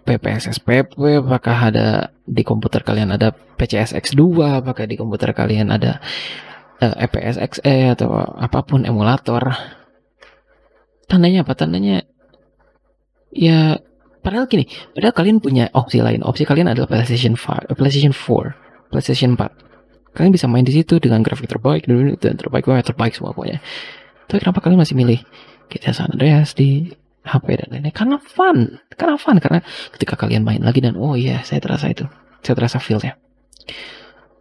PPS 0.06 0.62
SPP, 0.62 0.94
apakah 1.26 1.74
ada 1.74 2.14
di 2.22 2.46
komputer 2.46 2.86
kalian 2.86 3.18
ada 3.18 3.34
PCS 3.34 3.98
X2, 3.98 4.22
apakah 4.62 4.86
di 4.86 4.94
komputer 4.94 5.34
kalian 5.34 5.74
ada 5.74 5.98
uh, 6.86 6.96
EPS 7.02 7.42
XE 7.42 7.98
atau 7.98 8.14
apa 8.38 8.62
pun 8.62 8.86
emulator. 8.86 9.58
Tandanya 11.10 11.42
apa? 11.42 11.58
Tandanya 11.58 12.06
ya 13.34 13.82
padahal 14.22 14.46
gini, 14.46 14.70
padahal 14.94 15.18
kalian 15.18 15.42
punya 15.42 15.66
opsi 15.74 15.98
lain. 15.98 16.22
Opsi 16.22 16.46
kalian 16.46 16.70
adalah 16.70 16.86
PlayStation 16.86 17.34
5, 17.34 17.74
PlayStation 17.74 18.14
4, 18.14 18.94
PlayStation 18.94 19.34
4 19.34 19.67
kalian 20.18 20.34
bisa 20.34 20.50
main 20.50 20.66
di 20.66 20.74
situ 20.74 20.98
dengan 20.98 21.22
grafik 21.22 21.46
terbaik 21.46 21.86
dan 22.18 22.34
terbaik 22.34 22.66
wah 22.66 22.82
terbaik 22.82 23.14
semua 23.14 23.38
pokoknya. 23.38 23.62
Tapi 24.26 24.42
kenapa 24.42 24.66
kalian 24.66 24.82
masih 24.82 24.98
milih 24.98 25.22
GTA 25.70 25.94
San 25.94 26.10
Andreas 26.10 26.58
di 26.58 26.90
HP 27.22 27.46
dan 27.62 27.68
lainnya? 27.70 27.94
Karena 27.94 28.18
fun 28.18 28.82
karena 28.98 29.16
fun 29.22 29.38
karena 29.38 29.62
ketika 29.94 30.18
kalian 30.18 30.42
main 30.42 30.66
lagi 30.66 30.82
dan 30.82 30.98
oh 30.98 31.14
iya 31.14 31.46
saya 31.46 31.62
terasa 31.62 31.94
itu 31.94 32.10
saya 32.42 32.58
terasa 32.58 32.82
feelnya. 32.82 33.14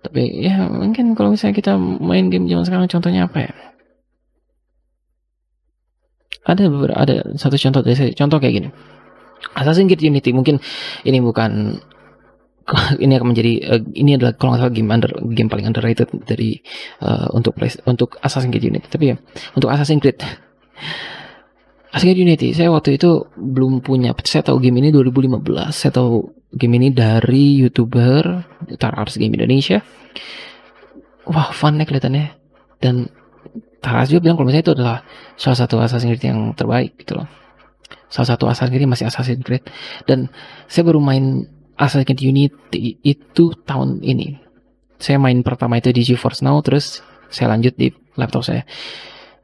Tapi 0.00 0.22
ya 0.40 0.64
mungkin 0.72 1.12
kalau 1.12 1.36
misalnya 1.36 1.54
kita 1.58 1.76
main 1.78 2.32
game 2.32 2.48
zaman 2.48 2.64
sekarang 2.64 2.88
contohnya 2.88 3.28
apa 3.28 3.38
ya? 3.44 3.52
Ada 6.46 6.70
beberapa 6.70 6.96
ada 6.96 7.14
satu 7.36 7.58
contoh 7.58 7.82
saya. 7.90 8.14
Contoh 8.14 8.38
kayak 8.38 8.54
gini. 8.54 8.68
Assassin's 9.52 9.90
Creed 9.90 10.06
Unity 10.06 10.30
mungkin 10.32 10.62
ini 11.04 11.18
bukan 11.20 11.82
ini 13.04 13.12
akan 13.14 13.28
menjadi 13.30 13.52
uh, 13.70 13.82
ini 13.94 14.18
adalah 14.18 14.34
kalau 14.34 14.54
nggak 14.54 14.62
salah 14.66 14.74
game 14.74 14.90
under 14.90 15.10
game 15.30 15.48
paling 15.50 15.66
underrated 15.70 16.10
dari 16.26 16.58
uh, 17.02 17.30
untuk 17.30 17.54
play, 17.54 17.70
untuk 17.86 18.18
Assassin's 18.22 18.50
Creed 18.50 18.66
Unity. 18.66 18.86
Tapi 18.90 19.04
ya 19.14 19.16
untuk 19.54 19.70
Assassin's 19.70 20.02
Creed. 20.02 20.18
Assassin's 21.94 22.12
Creed 22.12 22.26
Unity 22.26 22.50
saya 22.52 22.74
waktu 22.74 22.98
itu 22.98 23.30
belum 23.38 23.86
punya 23.86 24.12
saya 24.26 24.42
tahu 24.42 24.58
game 24.58 24.82
ini 24.82 24.90
2015 24.90 25.46
saya 25.70 25.92
tahu 25.94 26.26
game 26.54 26.74
ini 26.82 26.88
dari 26.90 27.62
youtuber 27.62 28.42
Tarars 28.78 29.14
Game 29.14 29.38
Indonesia. 29.38 29.78
Wah 31.26 31.50
fun 31.54 31.78
ya 31.78 31.86
kelihatannya. 31.86 32.34
Dan 32.82 33.06
Taras 33.78 34.10
juga 34.10 34.26
bilang 34.26 34.36
kalau 34.42 34.50
misalnya 34.50 34.66
itu 34.66 34.74
adalah 34.74 34.96
salah 35.38 35.58
satu 35.58 35.78
Assassin's 35.78 36.10
Creed 36.18 36.26
yang 36.26 36.50
terbaik 36.58 36.98
gitu 36.98 37.22
loh. 37.22 37.30
Salah 38.10 38.34
satu 38.34 38.50
Assassin's 38.50 38.74
Creed 38.74 38.90
masih 38.90 39.06
Assassin's 39.06 39.42
Creed. 39.46 39.62
Dan 40.02 40.26
saya 40.66 40.82
baru 40.82 40.98
main 40.98 41.46
Assassin's 41.76 42.08
Creed 42.08 42.24
Unity 42.24 42.96
itu 43.04 43.52
tahun 43.64 44.00
ini. 44.00 44.40
Saya 44.96 45.20
main 45.20 45.44
pertama 45.44 45.76
itu 45.76 45.92
di 45.92 46.00
GeForce 46.00 46.40
Now, 46.40 46.64
terus 46.64 47.04
saya 47.28 47.52
lanjut 47.52 47.76
di 47.76 47.92
laptop 48.16 48.48
saya. 48.48 48.64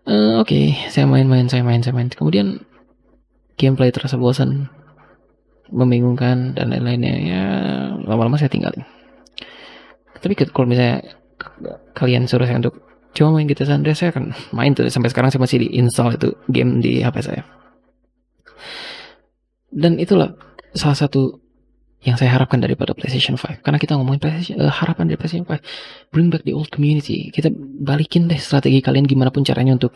Uh, 0.08 0.40
Oke, 0.42 0.50
okay. 0.50 0.66
saya 0.88 1.04
main-main, 1.06 1.46
saya 1.46 1.62
main, 1.62 1.84
saya 1.84 1.92
main. 1.92 2.08
Kemudian 2.08 2.64
gameplay 3.60 3.92
terasa 3.92 4.16
bosan, 4.16 4.72
membingungkan 5.68 6.56
dan 6.56 6.72
lain-lainnya. 6.72 7.14
Ya 7.20 7.42
lama-lama 8.02 8.40
saya 8.40 8.48
tinggalin. 8.48 8.82
Tapi 10.18 10.32
kalau 10.50 10.66
misalnya 10.66 11.04
kalian 11.92 12.24
suruh 12.24 12.48
saya 12.48 12.62
untuk 12.62 12.80
coba 13.12 13.28
main 13.36 13.46
GTA 13.46 13.68
San 13.68 13.84
Andreas, 13.84 14.00
saya 14.00 14.10
akan 14.10 14.32
main 14.56 14.72
tuh. 14.72 14.88
Sampai 14.88 15.12
sekarang 15.12 15.28
saya 15.28 15.42
masih 15.44 15.62
di 15.62 15.68
install 15.76 16.16
itu 16.16 16.28
game 16.48 16.80
di 16.80 17.04
HP 17.04 17.16
saya. 17.20 17.42
Dan 19.72 20.00
itulah 20.00 20.32
salah 20.72 20.96
satu 20.96 21.42
yang 22.02 22.18
saya 22.18 22.34
harapkan 22.34 22.58
daripada 22.58 22.98
PlayStation 22.98 23.38
5 23.38 23.62
karena 23.62 23.78
kita 23.78 23.94
ngomongin 23.94 24.18
PlayStation, 24.18 24.58
uh, 24.58 24.74
harapan 24.74 25.06
dari 25.06 25.18
PlayStation 25.22 25.46
5 25.46 26.10
bring 26.10 26.34
back 26.34 26.42
the 26.42 26.50
old 26.50 26.66
community. 26.66 27.30
Kita 27.30 27.54
balikin 27.54 28.26
deh 28.26 28.38
strategi 28.42 28.82
kalian 28.82 29.06
gimana 29.06 29.30
pun 29.30 29.46
caranya 29.46 29.78
untuk 29.78 29.94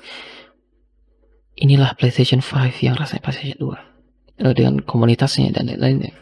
inilah 1.59 1.99
PlayStation 1.99 2.39
5 2.39 2.87
yang 2.87 2.95
rasanya 2.95 3.23
PlayStation 3.27 3.59
2 3.59 3.67
uh, 3.67 3.75
eh, 4.47 4.53
dengan 4.55 4.87
komunitasnya 4.87 5.51
dan 5.51 5.67
lain-lainnya. 5.67 6.15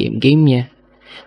Game-gamenya. 0.00 0.72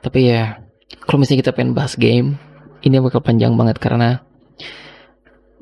Tapi 0.01 0.19
ya 0.25 0.57
kalau 1.05 1.21
misalnya 1.21 1.45
kita 1.45 1.53
pengen 1.53 1.77
bahas 1.77 1.93
game 1.93 2.41
ini 2.81 2.97
bakal 2.97 3.21
panjang 3.21 3.53
banget 3.53 3.77
karena 3.77 4.25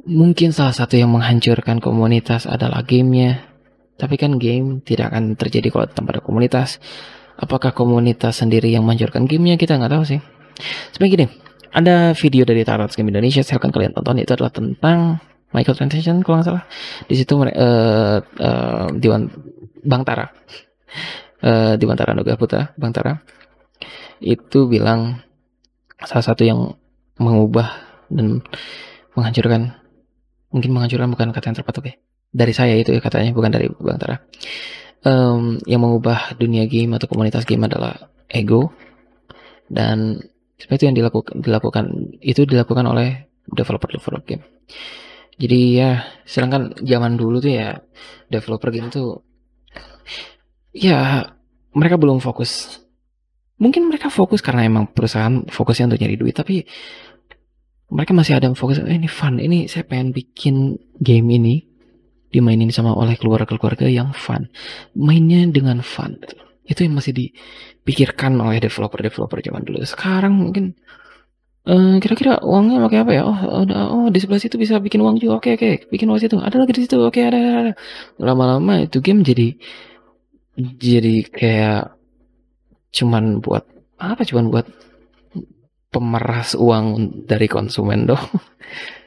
mungkin 0.07 0.55
salah 0.55 0.71
satu 0.71 0.95
yang 0.95 1.11
menghancurkan 1.11 1.83
komunitas 1.83 2.47
adalah 2.47 2.79
gamenya. 2.87 3.51
Tapi 3.99 4.15
kan 4.15 4.39
game 4.39 4.79
tidak 4.83 5.11
akan 5.11 5.35
terjadi 5.35 5.67
kalau 5.67 5.87
tanpa 5.91 6.15
ada 6.15 6.23
komunitas 6.23 6.79
Apakah 7.35 7.75
komunitas 7.75 8.39
sendiri 8.39 8.71
yang 8.71 8.87
menghancurkan 8.87 9.27
gamenya? 9.27 9.59
Kita 9.59 9.75
nggak 9.75 9.91
tahu 9.91 10.03
sih. 10.07 10.19
Sebenarnya 10.95 11.11
gini, 11.11 11.25
ada 11.75 11.95
video 12.15 12.47
dari 12.47 12.63
Tarot 12.63 12.91
Game 12.95 13.11
Indonesia, 13.11 13.43
saya 13.43 13.59
akan 13.59 13.71
kalian 13.75 13.91
tonton. 13.91 14.23
Itu 14.23 14.31
adalah 14.39 14.53
tentang 14.55 15.19
microtransaction 15.51 16.23
kalau 16.23 16.39
nggak 16.39 16.47
salah. 16.47 16.63
Di 17.07 17.15
situ 17.19 17.35
uh, 17.35 17.47
uh, 17.51 18.87
Dewan 18.95 19.27
Bang 19.83 20.07
Tara, 20.07 20.31
uh, 21.43 21.75
Dewan 21.75 21.95
Tara 21.99 22.15
Nuga 22.15 22.39
Putra, 22.39 22.71
Bang 22.79 22.95
Tara. 22.95 23.19
Itu 24.23 24.71
bilang 24.71 25.19
salah 25.99 26.23
satu 26.23 26.47
yang 26.47 26.59
mengubah 27.19 27.67
dan 28.11 28.43
menghancurkan 29.15 29.75
mungkin 30.51 30.71
menghancurkan 30.71 31.09
bukan 31.11 31.27
kata 31.31 31.45
yang 31.51 31.57
tepat 31.59 31.75
oke 31.79 31.91
dari 32.35 32.53
saya 32.55 32.75
itu 32.75 32.91
ya 32.91 32.99
katanya 32.99 33.31
bukan 33.31 33.51
dari 33.51 33.67
Bang 33.71 33.99
Tara 33.99 34.19
um, 35.05 35.61
yang 35.69 35.85
mengubah 35.85 36.35
dunia 36.35 36.65
game 36.65 36.97
atau 36.97 37.07
komunitas 37.07 37.45
game 37.45 37.69
adalah 37.69 38.09
ego. 38.27 38.73
Dan 39.69 40.19
seperti 40.57 40.83
itu 40.83 40.85
yang 40.91 40.97
dilakukan 40.97 41.33
dilakukan 41.41 41.85
itu 42.21 42.43
dilakukan 42.43 42.85
oleh 42.89 43.29
developer 43.47 43.89
developer 43.89 44.25
game. 44.25 44.43
Jadi 45.35 45.59
ya 45.77 46.03
sedangkan 46.25 46.79
zaman 46.81 47.19
dulu 47.19 47.43
tuh 47.43 47.53
ya 47.53 47.77
developer 48.31 48.71
game 48.73 48.89
tuh 48.89 49.21
ya 50.73 51.29
mereka 51.75 51.95
belum 52.01 52.19
fokus. 52.23 52.81
Mungkin 53.55 53.87
mereka 53.87 54.11
fokus 54.11 54.43
karena 54.43 54.67
emang 54.67 54.91
perusahaan 54.91 55.47
fokusnya 55.47 55.95
untuk 55.95 55.99
nyari 56.03 56.19
duit 56.19 56.35
tapi 56.35 56.67
mereka 57.91 58.11
masih 58.11 58.35
ada 58.35 58.51
fokus 58.57 58.81
eh, 58.81 58.97
ini 58.97 59.07
fun 59.07 59.37
ini 59.37 59.69
saya 59.69 59.85
pengen 59.85 60.11
bikin 60.11 60.75
game 60.97 61.29
ini 61.31 61.74
dimainin 62.35 62.67
sama 62.75 62.91
oleh 62.91 63.15
keluarga-keluarga 63.15 63.87
yang 63.87 64.11
fun. 64.11 64.51
Mainnya 64.99 65.47
dengan 65.47 65.79
fun. 65.79 66.19
Itu 66.67 66.83
yang 66.83 66.99
masih 66.99 67.15
dipikirkan 67.15 68.35
oleh 68.43 68.59
developer-developer 68.59 69.39
zaman 69.39 69.63
dulu. 69.63 69.79
Sekarang 69.87 70.35
mungkin 70.35 70.75
eh, 71.63 71.95
kira-kira 72.03 72.43
uangnya 72.43 72.83
pakai 72.83 72.99
apa 73.07 73.11
ya? 73.15 73.23
Oh, 73.23 73.39
udah, 73.63 73.81
oh 73.95 74.07
di 74.11 74.19
sebelah 74.19 74.43
situ 74.43 74.59
bisa 74.59 74.83
bikin 74.83 74.99
uang 74.99 75.15
juga. 75.23 75.39
Oke, 75.39 75.55
oke, 75.55 75.87
bikin 75.87 76.11
uang 76.11 76.19
situ. 76.19 76.35
Ada 76.35 76.59
lagi 76.59 76.75
di 76.75 76.81
situ. 76.83 76.99
Oke, 76.99 77.23
ada, 77.23 77.39
ada. 77.39 77.73
Lama-lama 78.19 78.83
itu 78.83 78.99
game 78.99 79.23
jadi 79.23 79.55
jadi 80.59 81.23
kayak 81.31 81.95
cuman 82.91 83.39
buat 83.39 83.63
apa? 83.95 84.27
Cuman 84.27 84.51
buat 84.51 84.67
pemeras 85.95 86.59
uang 86.59 86.85
dari 87.23 87.47
konsumen 87.47 88.03
dong. 88.11 88.19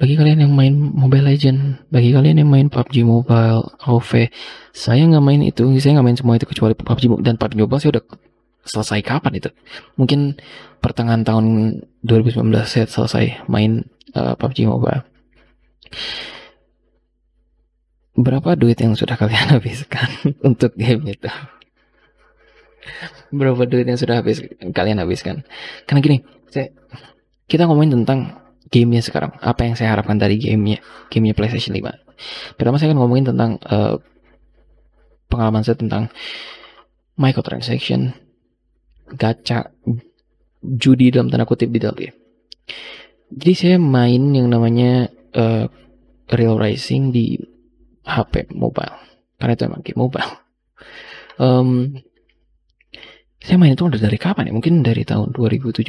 Bagi 0.00 0.16
kalian 0.16 0.48
yang 0.48 0.56
main 0.56 0.72
Mobile 0.72 1.28
Legend, 1.28 1.84
bagi 1.92 2.16
kalian 2.16 2.40
yang 2.40 2.48
main 2.48 2.72
PUBG 2.72 3.04
Mobile, 3.04 3.76
AOV, 3.84 4.32
saya 4.72 5.04
nggak 5.04 5.20
main 5.20 5.44
itu, 5.44 5.68
saya 5.76 6.00
nggak 6.00 6.06
main 6.08 6.16
semua 6.16 6.40
itu 6.40 6.48
kecuali 6.48 6.72
PUBG 6.72 7.20
dan 7.20 7.36
PUBG 7.36 7.60
Mobile 7.60 7.80
saya 7.84 8.00
udah 8.00 8.04
selesai 8.64 9.04
kapan 9.04 9.36
itu? 9.36 9.52
Mungkin 10.00 10.40
pertengahan 10.80 11.20
tahun 11.20 11.44
2019 12.00 12.32
saya 12.64 12.88
selesai 12.88 13.44
main 13.44 13.84
uh, 14.16 14.32
eh, 14.32 14.34
PUBG 14.40 14.72
Mobile. 14.72 15.04
Berapa 18.16 18.56
duit 18.56 18.80
yang 18.80 18.96
sudah 18.96 19.20
kalian 19.20 19.52
habiskan 19.60 20.08
untuk 20.40 20.80
game 20.80 21.12
itu? 21.12 21.28
Berapa 23.36 23.68
duit 23.68 23.84
yang 23.84 24.00
sudah 24.00 24.24
habis 24.24 24.40
kalian 24.72 25.04
habiskan? 25.04 25.44
Karena 25.84 26.00
gini, 26.00 26.24
saya, 26.48 26.72
kita 27.52 27.68
ngomongin 27.68 28.00
tentang 28.00 28.40
gamenya 28.70 29.02
sekarang. 29.02 29.34
Apa 29.42 29.66
yang 29.66 29.74
saya 29.74 29.92
harapkan 29.92 30.16
dari 30.16 30.38
gamenya 30.38 30.80
gamenya 31.10 31.34
PlayStation 31.34 31.74
5 31.74 32.10
pertama 32.56 32.76
saya 32.76 32.92
akan 32.92 33.00
ngomongin 33.00 33.32
tentang 33.32 33.56
uh, 33.64 33.96
pengalaman 35.30 35.62
saya 35.64 35.78
tentang 35.78 36.12
microtransaction 37.16 38.12
gacha 39.14 39.70
judi 40.60 41.10
dalam 41.10 41.30
tanda 41.32 41.48
kutip 41.48 41.70
di 41.72 41.80
dalam 41.80 41.96
game. 41.96 42.16
Jadi 43.30 43.52
saya 43.54 43.76
main 43.78 44.34
yang 44.34 44.50
namanya 44.50 45.06
uh, 45.34 45.66
Real 46.30 46.58
Racing 46.58 47.14
di 47.14 47.38
HP 48.06 48.50
mobile. 48.54 48.96
Karena 49.38 49.54
itu 49.54 49.64
emang 49.66 49.82
game 49.82 50.00
mobile. 50.00 50.30
Um, 51.40 51.96
saya 53.40 53.56
main 53.56 53.72
itu 53.72 53.80
udah 53.80 53.96
dari 53.96 54.20
kapan 54.20 54.52
ya? 54.52 54.52
Mungkin 54.52 54.84
dari 54.84 55.08
tahun 55.08 55.32
2017 55.32 55.88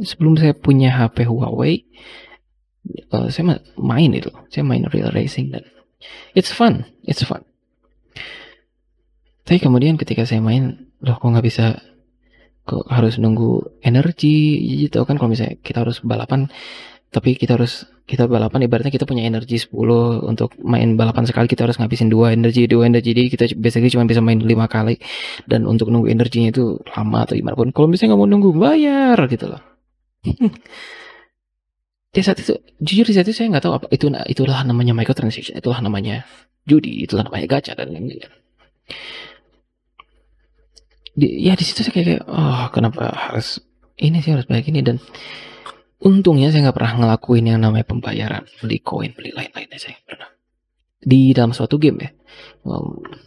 sebelum 0.00 0.36
saya 0.36 0.52
punya 0.56 0.92
HP 0.92 1.24
Huawei. 1.28 1.84
Uh, 3.10 3.26
saya 3.34 3.58
main 3.74 4.14
itu, 4.14 4.30
saya 4.46 4.62
main 4.62 4.86
real 4.94 5.10
racing 5.10 5.50
dan 5.50 5.66
it's 6.38 6.54
fun, 6.54 6.86
it's 7.02 7.26
fun. 7.26 7.42
Tapi 9.42 9.58
kemudian 9.58 9.98
ketika 9.98 10.22
saya 10.22 10.38
main, 10.38 10.86
loh 11.02 11.18
kok 11.18 11.26
nggak 11.26 11.42
bisa, 11.42 11.82
kok 12.66 12.86
harus 12.90 13.18
nunggu 13.22 13.78
energi 13.82 14.58
gitu 14.86 15.06
kan 15.06 15.14
kalau 15.18 15.30
misalnya 15.30 15.54
kita 15.62 15.86
harus 15.86 16.02
balapan 16.02 16.50
tapi 17.14 17.38
kita 17.38 17.54
harus 17.54 17.86
kita 18.06 18.26
balapan 18.26 18.66
ibaratnya 18.66 18.90
kita 18.90 19.06
punya 19.06 19.22
energi 19.22 19.62
10 19.62 19.70
untuk 20.26 20.54
main 20.62 20.98
balapan 20.98 21.26
sekali 21.26 21.46
kita 21.46 21.62
harus 21.66 21.78
ngabisin 21.78 22.10
dua 22.10 22.34
energi 22.34 22.66
dua 22.66 22.90
energi 22.90 23.14
jadi 23.14 23.30
kita 23.30 23.44
biasanya 23.54 23.90
cuma 23.94 24.04
bisa 24.10 24.18
main 24.18 24.42
lima 24.42 24.66
kali 24.66 24.98
dan 25.46 25.62
untuk 25.66 25.94
nunggu 25.94 26.10
energinya 26.10 26.50
itu 26.50 26.82
lama 26.94 27.22
atau 27.22 27.38
gimana 27.38 27.54
pun 27.54 27.70
kalau 27.70 27.86
misalnya 27.86 28.14
nggak 28.14 28.20
mau 28.20 28.30
nunggu 28.30 28.50
bayar 28.58 29.18
gitu 29.30 29.46
loh 29.46 29.75
di 32.14 32.20
saat 32.24 32.38
itu 32.40 32.56
jujur 32.80 33.04
di 33.04 33.14
saat 33.14 33.28
itu 33.28 33.36
saya 33.36 33.52
nggak 33.52 33.64
tahu 33.68 33.74
apa 33.76 33.86
itu 33.92 34.08
itulah 34.32 34.64
namanya 34.64 34.96
microtransaction 34.96 35.60
itulah 35.60 35.84
namanya 35.84 36.24
judi 36.64 37.04
itulah 37.04 37.28
namanya 37.28 37.46
gacha 37.46 37.76
dan 37.76 37.92
lain-lain. 37.92 38.32
Di, 41.16 41.28
ya 41.48 41.56
di 41.56 41.64
situ 41.64 41.84
saya 41.84 41.92
kayak 41.92 42.22
oh 42.28 42.68
kenapa 42.72 43.12
harus 43.12 43.60
ini 43.96 44.20
sih 44.20 44.32
harus 44.32 44.44
baik 44.48 44.68
ini 44.68 44.80
dan 44.84 44.96
untungnya 46.00 46.52
saya 46.52 46.68
nggak 46.68 46.76
pernah 46.76 46.94
ngelakuin 47.04 47.44
yang 47.52 47.60
namanya 47.60 47.88
pembayaran 47.88 48.44
beli 48.60 48.80
koin 48.80 49.12
beli 49.12 49.32
lain-lainnya 49.32 49.78
saya 49.80 49.96
pernah. 50.04 50.28
Di 50.96 51.30
dalam 51.36 51.52
suatu 51.54 51.76
game 51.76 52.00
ya 52.02 52.10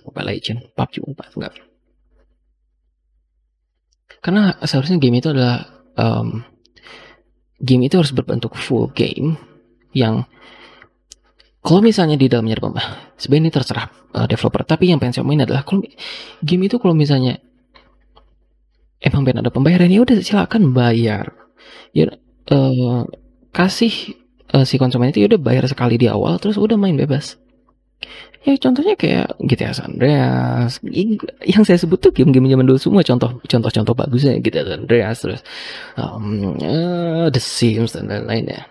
Mobile 0.04 0.28
Legend 0.28 0.75
PUBG 0.75 1.06
Mobile 1.06 1.34
enggak 1.38 1.54
karena 4.19 4.60
seharusnya 4.67 4.99
game 4.99 5.23
itu 5.23 5.32
adalah 5.32 5.63
um, 5.95 6.43
game 7.60 7.88
itu 7.88 8.00
harus 8.00 8.15
berbentuk 8.15 8.56
full 8.56 8.91
game 8.95 9.36
yang 9.91 10.24
kalau 11.60 11.84
misalnya 11.84 12.15
di 12.15 12.32
dalamnya 12.32 12.56
ada 12.56 12.84
sebenarnya 13.19 13.43
ini 13.43 13.52
terserah 13.52 13.86
uh, 14.15 14.26
developer 14.26 14.63
tapi 14.63 14.91
yang 14.91 14.98
pengen 14.98 15.19
saya 15.19 15.26
main 15.28 15.43
adalah 15.43 15.67
kalau 15.67 15.84
game 16.39 16.63
itu 16.65 16.80
kalau 16.80 16.95
misalnya 16.95 17.39
emang 19.04 19.24
pengen 19.28 19.43
ada 19.43 19.52
pembayaran 19.52 19.91
ya 19.91 20.04
udah 20.04 20.19
silakan 20.19 20.76
bayar. 20.76 21.32
Ya 21.95 22.12
uh, 22.52 23.04
kasih 23.52 24.15
uh, 24.54 24.65
si 24.65 24.78
konsumen 24.78 25.10
itu 25.10 25.26
ya 25.26 25.28
udah 25.36 25.41
bayar 25.41 25.65
sekali 25.65 25.98
di 25.98 26.08
awal 26.10 26.38
terus 26.38 26.58
udah 26.60 26.78
main 26.78 26.95
bebas 26.95 27.38
ya 28.43 28.56
contohnya 28.56 28.95
kayak 28.95 29.36
GTA 29.43 29.75
San 29.75 29.97
Andreas. 29.97 30.80
Yang 31.43 31.63
saya 31.67 31.80
sebut 31.80 31.99
tuh 31.99 32.15
game-game 32.15 32.47
zaman 32.47 32.65
dulu 32.65 32.80
semua. 32.80 33.02
Contoh 33.04 33.43
contoh-contoh 33.43 33.93
bagusnya 33.95 34.39
GTA 34.39 34.63
San 34.65 34.88
Andreas 34.88 35.17
terus 35.19 35.41
um, 35.99 36.56
uh, 36.60 37.28
The 37.28 37.41
Sims 37.41 37.95
dan 37.95 38.08
lain-lain 38.08 38.45
ya. 38.47 38.63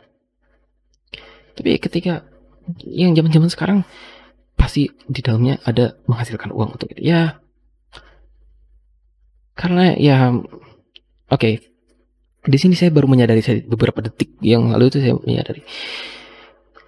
Tapi 1.59 1.77
ketika 1.83 2.25
yang 2.85 3.17
zaman-zaman 3.17 3.51
sekarang 3.51 3.79
pasti 4.59 4.91
di 5.07 5.21
dalamnya 5.23 5.63
ada 5.63 5.99
menghasilkan 6.11 6.51
uang 6.51 6.79
untuk 6.81 6.91
itu. 6.95 7.13
Ya 7.15 7.39
karena 9.59 9.95
ya 9.99 10.33
oke. 11.29 11.39
Okay, 11.39 11.55
di 12.49 12.57
sini 12.57 12.73
saya 12.73 12.89
baru 12.89 13.11
menyadari 13.11 13.45
saya 13.45 13.61
beberapa 13.61 14.01
detik 14.01 14.41
yang 14.41 14.73
lalu 14.73 14.89
itu 14.89 14.99
saya 15.05 15.15
menyadari. 15.21 15.61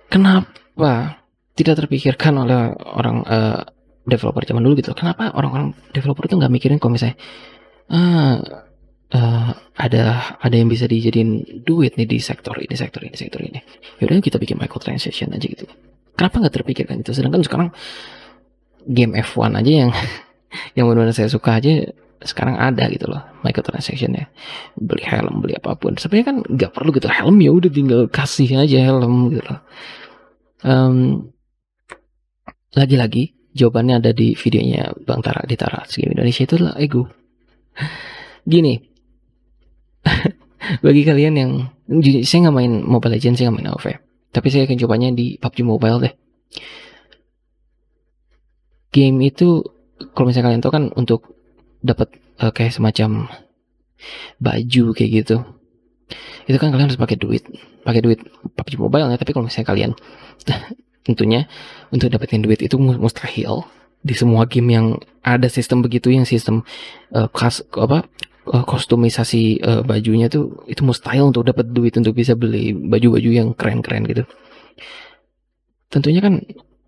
Kenapa 0.08 1.19
tidak 1.54 1.84
terpikirkan 1.84 2.34
oleh 2.40 2.74
orang 2.78 3.26
uh, 3.26 3.60
developer 4.06 4.42
zaman 4.46 4.62
dulu 4.64 4.80
gitu. 4.80 4.92
Kenapa 4.96 5.30
orang-orang 5.34 5.76
developer 5.92 6.24
itu 6.26 6.34
nggak 6.40 6.52
mikirin 6.52 6.78
kalau 6.80 6.96
misalnya 6.96 7.16
ah, 7.90 8.38
uh, 9.14 9.50
ada 9.76 10.36
ada 10.38 10.54
yang 10.54 10.70
bisa 10.70 10.86
dijadiin 10.86 11.62
duit 11.66 11.98
nih 11.98 12.06
di 12.06 12.18
sektor 12.22 12.54
ini 12.58 12.74
sektor 12.74 13.02
ini 13.02 13.16
sektor 13.16 13.42
ini. 13.42 13.60
Yaudah 14.02 14.22
kita 14.22 14.38
bikin 14.38 14.56
microtransaction 14.56 15.34
aja 15.34 15.46
gitu. 15.46 15.66
Kenapa 16.14 16.42
nggak 16.42 16.54
terpikirkan 16.54 17.00
itu? 17.02 17.12
Sedangkan 17.16 17.42
sekarang 17.44 17.68
game 18.86 19.16
F1 19.20 19.52
aja 19.56 19.72
yang 19.86 19.90
yang 20.76 20.84
benar-benar 20.88 21.14
saya 21.14 21.28
suka 21.28 21.60
aja 21.60 21.92
sekarang 22.20 22.60
ada 22.60 22.84
gitu 22.92 23.08
loh 23.08 23.24
microtransaction 23.40 24.12
ya. 24.12 24.26
Beli 24.76 25.04
helm 25.04 25.40
beli 25.40 25.56
apa 25.56 25.76
pun. 25.76 25.96
Sebenarnya 25.96 26.26
kan 26.30 26.36
nggak 26.44 26.70
perlu 26.72 26.90
gitu. 26.92 27.08
Helm 27.08 27.36
ya 27.40 27.50
udah 27.52 27.70
tinggal 27.72 28.00
kasih 28.08 28.60
aja 28.60 28.78
helm 28.80 29.32
gitu 29.32 29.44
loh. 29.44 29.60
Um, 30.60 31.32
lagi-lagi 32.74 33.34
jawabannya 33.54 33.98
ada 33.98 34.10
di 34.14 34.38
videonya 34.38 34.94
Bang 35.02 35.20
Tara 35.24 35.42
di 35.46 35.58
Tara 35.58 35.82
Game 35.90 36.14
Indonesia. 36.14 36.46
Itu 36.46 36.54
adalah 36.60 36.76
ego. 36.78 37.10
Gini. 38.46 38.78
Bagi 40.84 41.02
kalian 41.02 41.34
yang 41.34 41.50
saya 42.22 42.38
nggak 42.46 42.56
main 42.56 42.72
Mobile 42.86 43.18
Legends 43.18 43.42
saya 43.42 43.50
nggak 43.50 43.58
main 43.58 43.72
AoV 43.74 43.86
tapi 44.30 44.46
saya 44.46 44.66
akan 44.66 44.78
cobanya 44.78 45.08
di 45.10 45.34
PUBG 45.36 45.66
Mobile 45.66 45.98
deh. 46.06 46.14
Game 48.90 49.18
itu 49.22 49.62
kalau 50.14 50.30
misalnya 50.30 50.50
kalian 50.50 50.62
tahu 50.62 50.72
kan 50.74 50.84
untuk 50.94 51.34
dapat 51.82 52.14
uh, 52.38 52.54
kayak 52.54 52.74
semacam 52.74 53.30
baju 54.40 54.84
kayak 54.96 55.10
gitu 55.22 55.36
itu 56.48 56.56
kan 56.56 56.72
kalian 56.72 56.90
harus 56.90 56.98
pakai 56.98 57.18
duit. 57.18 57.42
Pakai 57.82 58.02
duit 58.02 58.22
PUBG 58.54 58.78
Mobile 58.78 59.10
ya 59.10 59.18
tapi 59.18 59.34
kalau 59.34 59.50
misalnya 59.50 59.68
kalian 59.70 59.90
tentunya 61.06 61.48
untuk 61.90 62.12
dapetin 62.12 62.44
duit 62.44 62.60
itu 62.60 62.76
mustahil 62.78 63.64
di 64.00 64.16
semua 64.16 64.48
game 64.48 64.68
yang 64.72 64.86
ada 65.20 65.48
sistem 65.48 65.84
begitu 65.84 66.08
yang 66.12 66.24
sistem 66.24 66.64
uh, 67.12 67.28
kas 67.28 67.60
apa 67.76 68.08
uh, 68.48 68.64
kostumisasi 68.64 69.60
uh, 69.60 69.82
bajunya 69.84 70.32
tuh 70.32 70.64
itu 70.68 70.80
mustahil 70.84 71.28
untuk 71.28 71.44
dapat 71.44 71.68
duit 71.72 71.92
untuk 71.96 72.16
bisa 72.16 72.32
beli 72.36 72.72
baju-baju 72.72 73.30
yang 73.30 73.48
keren-keren 73.52 74.08
gitu 74.08 74.24
tentunya 75.92 76.24
kan 76.24 76.40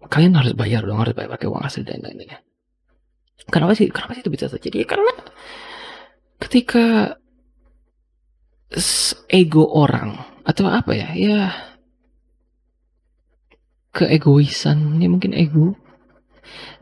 kalian 0.09 0.37
harus 0.37 0.53
bayar 0.57 0.85
dong 0.85 1.01
harus 1.01 1.12
bayar 1.12 1.37
pakai 1.37 1.48
uang 1.48 1.64
asli 1.64 1.85
dan 1.85 2.01
lain-lainnya 2.01 2.40
Kenapa 3.51 3.75
sih? 3.75 3.90
Kenapa 3.90 4.14
sih 4.14 4.22
itu 4.22 4.31
bisa 4.31 4.46
terjadi? 4.46 4.85
Ya, 4.85 4.87
karena 4.87 5.12
ketika 6.38 7.16
ego 9.27 9.66
orang 9.66 10.22
atau 10.46 10.70
apa 10.70 10.92
ya? 10.94 11.09
Ya 11.16 11.38
keegoisan, 13.92 14.98
ya 14.98 15.09
mungkin 15.09 15.37
ego 15.37 15.76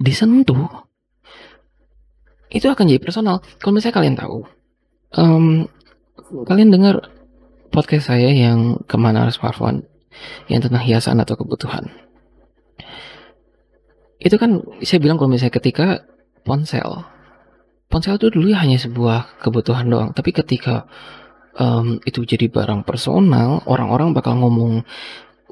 disentuh 0.01 0.89
itu 2.51 2.67
akan 2.67 2.91
jadi 2.91 2.99
personal. 3.03 3.43
Kalau 3.63 3.79
misalnya 3.79 3.97
kalian 4.03 4.17
tahu, 4.19 4.39
um, 5.15 5.71
kalian 6.47 6.75
dengar 6.75 7.11
podcast 7.71 8.11
saya 8.11 8.31
yang 8.35 8.83
ke 8.91 8.99
mana 8.99 9.27
harus 9.27 9.39
smartphone 9.39 9.87
yang 10.51 10.59
tentang 10.59 10.83
hiasan 10.83 11.23
atau 11.23 11.39
kebutuhan. 11.39 11.87
Itu 14.19 14.37
kan 14.37 14.61
saya 14.83 14.99
bilang 14.99 15.17
kalau 15.17 15.31
misalnya 15.31 15.55
ketika 15.55 16.03
ponsel. 16.43 17.07
Ponsel 17.91 18.19
itu 18.19 18.31
dulu 18.31 18.55
hanya 18.55 18.79
sebuah 18.79 19.43
kebutuhan 19.43 19.87
doang, 19.91 20.11
tapi 20.15 20.31
ketika 20.31 20.87
um, 21.59 21.99
itu 22.07 22.23
jadi 22.23 22.47
barang 22.51 22.87
personal, 22.87 23.63
orang-orang 23.67 24.15
bakal 24.15 24.39
ngomong 24.39 24.87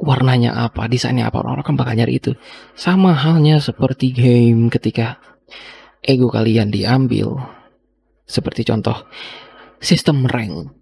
warnanya 0.01 0.55
apa, 0.55 0.87
desainnya 0.87 1.29
apa, 1.29 1.43
orang-orang 1.43 1.67
kan 1.67 1.77
bakal 1.77 1.95
nyari 1.99 2.19
itu. 2.19 2.33
Sama 2.79 3.15
halnya 3.15 3.59
seperti 3.59 4.15
game 4.15 4.71
ketika 4.71 5.19
ego 6.03 6.31
kalian 6.31 6.71
diambil. 6.71 7.39
Seperti 8.29 8.65
contoh 8.69 9.09
sistem 9.81 10.29
rank. 10.29 10.73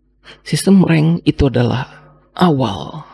Sistem 0.43 0.83
rank 0.83 1.23
itu 1.23 1.47
adalah 1.47 1.87
awal 2.35 3.07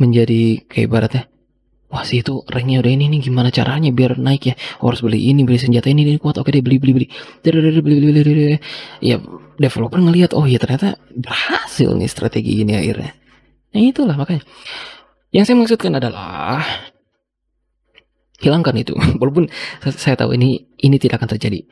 menjadi 0.00 0.66
kayak 0.66 0.86
ibaratnya 0.90 1.24
wah 1.94 2.02
sih 2.02 2.26
itu 2.26 2.42
ranknya 2.50 2.82
udah 2.82 2.90
ini 2.90 3.06
nih 3.06 3.30
gimana 3.30 3.54
caranya 3.54 3.94
biar 3.94 4.18
naik 4.18 4.50
ya 4.50 4.54
oh, 4.82 4.90
harus 4.90 4.98
beli 4.98 5.30
ini 5.30 5.46
beli 5.46 5.62
senjata 5.62 5.86
ini 5.86 6.02
ini 6.02 6.18
kuat 6.18 6.42
oke 6.42 6.50
deh 6.50 6.58
beli 6.58 6.82
beli 6.82 6.92
beli 6.98 7.06
beli 7.46 7.78
beli 7.78 7.96
beli 8.10 8.20
beli 8.26 8.58
ya 8.98 9.22
developer 9.62 10.02
ngelihat 10.02 10.34
oh 10.34 10.42
ya 10.42 10.58
ternyata 10.58 10.98
berhasil 11.14 11.94
nih 11.94 12.10
strategi 12.10 12.66
ini 12.66 12.74
akhirnya 12.74 13.14
nah 13.74 13.80
itulah 13.82 14.14
makanya 14.14 14.46
yang 15.34 15.42
saya 15.42 15.58
maksudkan 15.58 15.98
adalah 15.98 16.62
hilangkan 18.38 18.78
itu 18.78 18.94
walaupun 19.20 19.50
saya 19.82 20.14
tahu 20.14 20.38
ini 20.38 20.62
ini 20.78 20.96
tidak 21.02 21.18
akan 21.18 21.34
terjadi 21.34 21.66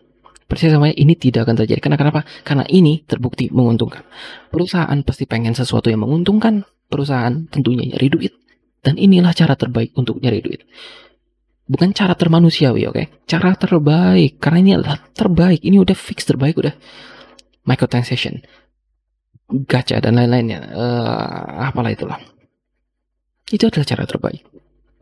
percaya 0.50 0.74
sama 0.74 0.90
ini 0.92 1.14
tidak 1.16 1.48
akan 1.48 1.64
terjadi 1.64 1.80
karena 1.80 1.96
kenapa 1.96 2.20
karena 2.42 2.66
ini 2.68 3.07
terbukti 3.07 3.48
menguntungkan 3.55 4.03
perusahaan 4.50 4.98
pasti 5.07 5.24
pengen 5.24 5.55
sesuatu 5.55 5.88
yang 5.88 6.03
menguntungkan 6.03 6.66
perusahaan 6.90 7.48
tentunya 7.48 7.88
nyari 7.88 8.11
duit 8.12 8.32
dan 8.82 8.98
inilah 8.98 9.30
cara 9.32 9.55
terbaik 9.55 9.94
untuk 9.94 10.18
nyari 10.18 10.42
duit. 10.42 10.66
Bukan 11.70 11.94
cara 11.94 12.18
termanusiawi, 12.18 12.90
oke? 12.90 12.94
Okay? 12.98 13.07
Cara 13.30 13.55
terbaik. 13.55 14.42
Karena 14.42 14.59
ini 14.59 14.72
adalah 14.74 14.98
terbaik. 15.14 15.62
Ini 15.62 15.78
udah 15.78 15.94
fix 15.94 16.26
terbaik, 16.26 16.59
udah. 16.59 16.74
Microtransaction. 17.62 18.42
Gacha 19.53 20.00
dan 20.00 20.16
lain-lainnya. 20.16 20.61
Uh, 20.72 21.68
apalah 21.68 21.92
itulah. 21.92 22.16
Itu 23.53 23.68
adalah 23.68 23.84
cara 23.84 24.05
terbaik. 24.09 24.42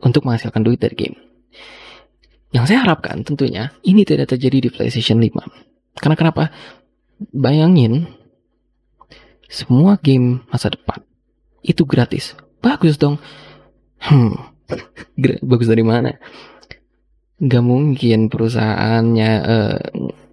Untuk 0.01 0.27
menghasilkan 0.27 0.65
duit 0.65 0.81
dari 0.81 0.97
game. 0.97 1.17
yang 2.51 2.67
saya 2.67 2.83
harapkan 2.83 3.23
tentunya 3.23 3.71
ini 3.87 4.03
tidak 4.03 4.35
terjadi 4.35 4.67
di 4.67 4.69
PlayStation 4.75 5.23
5. 5.23 5.39
Karena 6.03 6.15
kenapa? 6.19 6.51
Bayangin 7.31 8.11
semua 9.47 9.95
game 10.03 10.43
masa 10.51 10.67
depan 10.67 10.99
itu 11.63 11.87
gratis. 11.87 12.35
Bagus 12.59 12.99
dong. 12.99 13.23
Hmm, 14.01 14.35
bagus 15.47 15.69
dari 15.69 15.85
mana? 15.85 16.17
Gak 17.39 17.63
mungkin 17.63 18.27
perusahaannya 18.27 19.31
uh, 19.47 19.79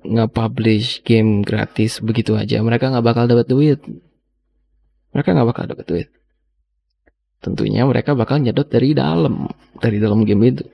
nge-publish 0.09 1.05
game 1.05 1.45
gratis 1.45 2.01
begitu 2.01 2.37
aja. 2.37 2.61
Mereka 2.65 2.93
nggak 2.93 3.07
bakal 3.07 3.25
dapat 3.29 3.47
duit. 3.49 3.81
Mereka 5.15 5.35
nggak 5.35 5.49
bakal 5.49 5.65
dapat 5.69 5.85
duit. 5.89 6.09
Tentunya 7.39 7.87
mereka 7.87 8.19
bakal 8.19 8.43
nyedot 8.43 8.67
dari 8.67 8.93
dalam, 8.93 9.47
dari 9.79 10.03
dalam 10.03 10.27
game 10.27 10.43
itu. 10.51 10.65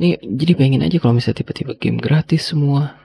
Nih, 0.00 0.20
jadi 0.20 0.52
pengen 0.56 0.84
aja 0.84 0.96
kalau 1.00 1.16
misalnya 1.16 1.40
tiba-tiba 1.44 1.72
game 1.76 2.00
gratis 2.00 2.52
semua. 2.52 2.96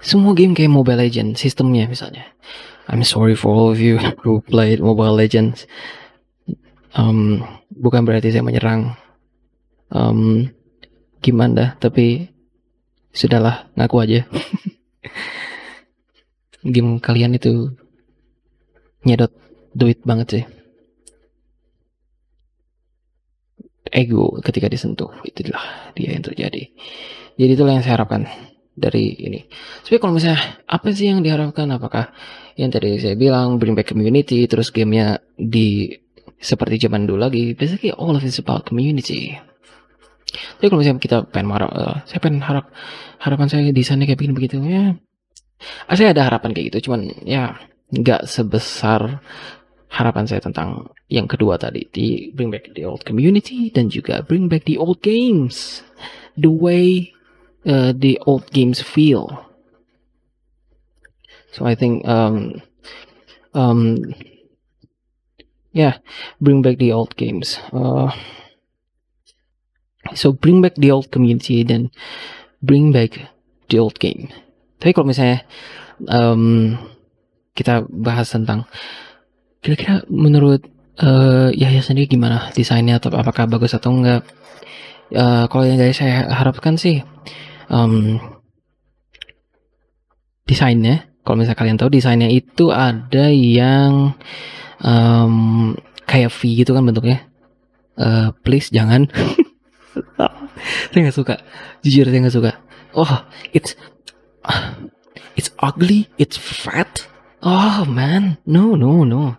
Semua 0.00 0.32
game 0.32 0.56
kayak 0.56 0.72
Mobile 0.72 1.06
Legends 1.06 1.42
sistemnya 1.42 1.84
misalnya. 1.90 2.24
I'm 2.88 3.04
sorry 3.04 3.36
for 3.36 3.52
all 3.52 3.68
of 3.70 3.78
you 3.78 4.00
who 4.24 4.42
played 4.42 4.80
Mobile 4.80 5.14
Legends. 5.14 5.68
Um, 6.96 7.46
bukan 7.70 8.02
berarti 8.02 8.34
saya 8.34 8.42
menyerang 8.42 8.98
um, 9.94 10.50
gimana 11.22 11.52
dah, 11.54 11.70
tapi 11.78 12.32
sudahlah 13.10 13.70
ngaku 13.74 13.96
aja 14.06 14.20
game 16.74 17.02
kalian 17.02 17.34
itu 17.34 17.74
nyedot 19.06 19.32
duit 19.72 20.02
banget 20.02 20.28
sih. 20.28 20.44
Ego 23.90 24.38
ketika 24.38 24.70
disentuh 24.70 25.10
itulah 25.26 25.92
dia 25.98 26.14
yang 26.14 26.22
terjadi. 26.22 26.70
Jadi 27.34 27.50
itulah 27.58 27.74
yang 27.74 27.82
saya 27.82 27.98
harapkan 27.98 28.28
dari 28.76 29.18
ini. 29.18 29.40
Tapi 29.82 29.98
kalau 29.98 30.14
misalnya 30.14 30.62
apa 30.70 30.94
sih 30.94 31.10
yang 31.10 31.20
diharapkan? 31.26 31.66
Apakah 31.74 32.14
yang 32.54 32.70
tadi 32.70 33.02
saya 33.02 33.18
bilang 33.18 33.58
bring 33.58 33.74
back 33.74 33.90
community 33.90 34.46
terus 34.46 34.70
gamenya 34.70 35.18
di 35.34 35.90
seperti 36.38 36.86
zaman 36.86 37.04
dulu 37.04 37.18
lagi? 37.18 37.52
Basically 37.58 37.90
all 37.90 38.14
of 38.14 38.22
it's 38.22 38.38
about 38.38 38.68
community. 38.68 39.34
Tapi 40.30 40.70
kalau 40.70 40.80
misalnya 40.80 41.02
kita 41.02 41.16
pengen 41.26 41.50
marah, 41.50 41.70
uh, 41.74 41.96
saya 42.06 42.22
pengen 42.22 42.38
harap 42.38 42.70
harapan 43.18 43.46
saya 43.50 43.74
desainnya 43.74 44.06
kayak 44.06 44.18
begini 44.22 44.34
begitu 44.36 44.62
ya. 44.62 44.94
Saya 45.90 46.14
ada 46.14 46.30
harapan 46.30 46.54
kayak 46.54 46.72
gitu, 46.72 46.88
cuman 46.88 47.10
ya 47.26 47.58
nggak 47.90 48.26
sebesar 48.26 49.18
harapan 49.90 50.24
saya 50.26 50.38
tentang 50.38 50.94
yang 51.10 51.26
kedua 51.26 51.58
tadi 51.58 51.90
di 51.90 52.30
bring 52.30 52.54
back 52.54 52.70
the 52.78 52.86
old 52.86 53.02
community 53.02 53.74
dan 53.74 53.90
juga 53.90 54.22
bring 54.22 54.46
back 54.46 54.62
the 54.66 54.78
old 54.78 55.02
games, 55.02 55.82
the 56.38 56.50
way 56.50 57.10
uh, 57.66 57.90
the 57.90 58.18
old 58.26 58.46
games 58.54 58.78
feel. 58.78 59.26
So 61.50 61.66
I 61.66 61.74
think 61.74 62.06
um 62.06 62.62
um 63.50 63.98
yeah, 65.74 65.98
bring 66.38 66.62
back 66.62 66.78
the 66.78 66.94
old 66.94 67.18
games. 67.18 67.58
Uh, 67.74 68.14
So 70.14 70.32
bring 70.32 70.62
back 70.62 70.74
the 70.74 70.90
old 70.90 71.10
community 71.10 71.62
dan 71.62 71.90
bring 72.62 72.90
back 72.92 73.20
the 73.68 73.78
old 73.78 73.98
game. 74.02 74.32
Tapi 74.80 74.96
kalau 74.96 75.12
misalnya 75.12 75.44
um, 76.08 76.74
kita 77.56 77.84
bahas 77.90 78.30
tentang 78.30 78.64
kira-kira 79.60 80.06
menurut 80.08 80.64
uh, 81.02 81.52
Yahya 81.52 81.84
sendiri 81.84 82.08
gimana 82.08 82.48
desainnya 82.56 82.96
atau 83.02 83.12
apakah 83.12 83.46
bagus 83.50 83.76
atau 83.76 83.92
enggak? 83.92 84.24
Uh, 85.10 85.50
kalau 85.50 85.66
yang 85.66 85.78
dari 85.78 85.90
saya 85.90 86.30
harapkan 86.30 86.78
sih 86.78 87.02
um, 87.66 88.22
desainnya, 90.46 91.10
kalau 91.26 91.42
misalnya 91.42 91.58
kalian 91.58 91.78
tahu 91.78 91.90
desainnya 91.90 92.30
itu 92.30 92.70
ada 92.70 93.26
yang 93.34 94.14
um, 94.80 95.74
kayak 96.06 96.30
V 96.30 96.62
gitu 96.62 96.72
kan 96.72 96.86
bentuknya. 96.86 97.26
Uh, 97.98 98.32
please 98.46 98.70
jangan. 98.72 99.10
saya 100.90 101.00
nggak 101.06 101.16
suka 101.16 101.34
jujur 101.82 102.06
saya 102.08 102.20
nggak 102.20 102.36
suka 102.36 102.52
oh 102.94 103.12
it's 103.54 103.74
it's 105.34 105.50
ugly 105.62 106.06
it's 106.20 106.36
fat 106.36 107.06
oh 107.44 107.84
man. 107.88 108.38
No 108.46 108.76
no 108.76 109.04
no. 109.04 109.36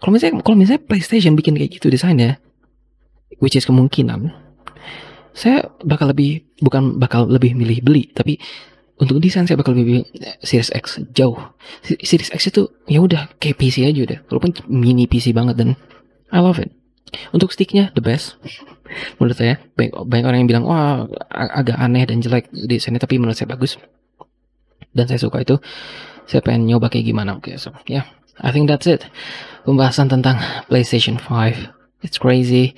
Kalau 0.00 0.12
misalnya 0.16 0.40
kalau 0.40 0.56
misalnya 0.56 0.82
PlayStation 0.84 1.36
bikin 1.36 1.56
kayak 1.56 1.76
gitu 1.76 1.92
desainnya 1.92 2.40
which 3.40 3.56
is 3.56 3.68
kemungkinan 3.68 4.32
saya 5.30 5.70
bakal 5.86 6.10
lebih 6.10 6.44
bukan 6.60 7.00
bakal 7.00 7.24
lebih 7.26 7.56
milih 7.56 7.80
beli 7.80 8.10
tapi 8.10 8.36
untuk 9.00 9.16
desain 9.16 9.48
saya 9.48 9.56
bakal 9.56 9.72
lebih 9.72 10.04
Series 10.44 10.68
X 10.76 11.00
jauh. 11.16 11.40
Series 11.80 12.28
X 12.36 12.52
itu 12.52 12.68
ya 12.84 13.00
udah 13.00 13.32
kayak 13.40 13.56
PC 13.56 13.88
aja 13.88 13.96
udah 14.04 14.18
walaupun 14.28 14.52
mini 14.68 15.08
PC 15.08 15.32
banget 15.32 15.56
dan 15.56 15.72
I 16.28 16.44
love 16.44 16.60
it. 16.60 16.68
Untuk 17.32 17.48
sticknya 17.48 17.96
the 17.96 18.04
best. 18.04 18.36
Menurut 19.16 19.40
saya 19.40 19.56
banyak, 19.72 20.04
banyak 20.04 20.26
orang 20.28 20.38
yang 20.44 20.50
bilang 20.52 20.64
wah 20.68 21.08
agak 21.32 21.80
aneh 21.80 22.04
dan 22.04 22.20
jelek 22.20 22.52
desainnya 22.52 23.00
tapi 23.00 23.16
menurut 23.16 23.40
saya 23.40 23.48
bagus. 23.48 23.80
Dan 24.92 25.08
saya 25.08 25.16
suka 25.16 25.40
itu 25.40 25.56
saya 26.30 26.46
pengen 26.46 26.70
nyoba 26.70 26.86
kayak 26.86 27.10
gimana 27.10 27.34
oke 27.34 27.50
okay, 27.50 27.58
so 27.58 27.74
yeah. 27.90 28.06
I 28.40 28.56
think 28.56 28.72
that's 28.72 28.88
it. 28.88 29.04
Pembahasan 29.68 30.08
tentang 30.08 30.40
PlayStation 30.70 31.20
5 31.20 32.06
it's 32.06 32.16
crazy. 32.16 32.72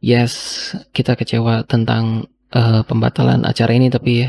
Yes 0.00 0.72
kita 0.96 1.14
kecewa 1.14 1.68
tentang 1.68 2.26
uh, 2.56 2.82
pembatalan 2.82 3.44
acara 3.44 3.76
ini 3.76 3.92
tapi 3.92 4.26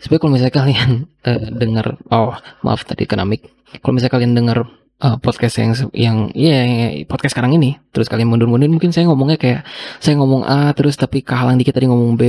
sebenarnya 0.00 0.20
kalau 0.22 0.32
misalnya 0.32 0.54
kalian 0.54 0.90
uh, 1.28 1.46
dengar 1.52 1.86
oh 2.08 2.32
maaf 2.64 2.86
tadi 2.86 3.04
kena 3.04 3.26
mic. 3.26 3.44
Kalau 3.82 3.92
misalnya 3.98 4.14
kalian 4.14 4.32
dengar 4.32 4.58
uh, 5.02 5.16
podcast 5.20 5.60
yang 5.60 5.72
yang 5.92 6.16
ya 6.32 6.64
yeah, 6.64 7.04
podcast 7.04 7.36
sekarang 7.36 7.56
ini 7.56 7.76
terus 7.92 8.08
kalian 8.08 8.32
mundur-mundur 8.32 8.68
mungkin 8.70 8.94
saya 8.94 9.08
ngomongnya 9.08 9.36
kayak 9.36 9.60
saya 9.98 10.16
ngomong 10.16 10.42
A 10.46 10.72
terus 10.72 10.96
tapi 10.96 11.20
kehalang 11.20 11.60
dikit 11.60 11.76
tadi 11.76 11.88
ngomong 11.88 12.16
B 12.16 12.22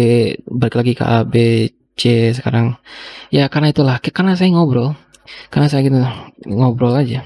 balik 0.47 0.75
lagi 0.75 0.93
ke 0.97 1.03
A 1.05 1.23
B 1.23 1.67
C 1.95 2.33
sekarang. 2.35 2.75
Ya 3.31 3.47
karena 3.47 3.71
itulah 3.71 3.99
karena 4.03 4.35
saya 4.35 4.51
ngobrol 4.51 4.95
karena 5.53 5.67
saya 5.69 5.81
gitu 5.85 5.97
ngobrol 6.47 6.95
aja. 6.97 7.21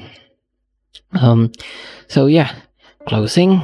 Um, 1.16 1.52
so 2.12 2.28
yeah, 2.28 2.52
closing. 3.08 3.64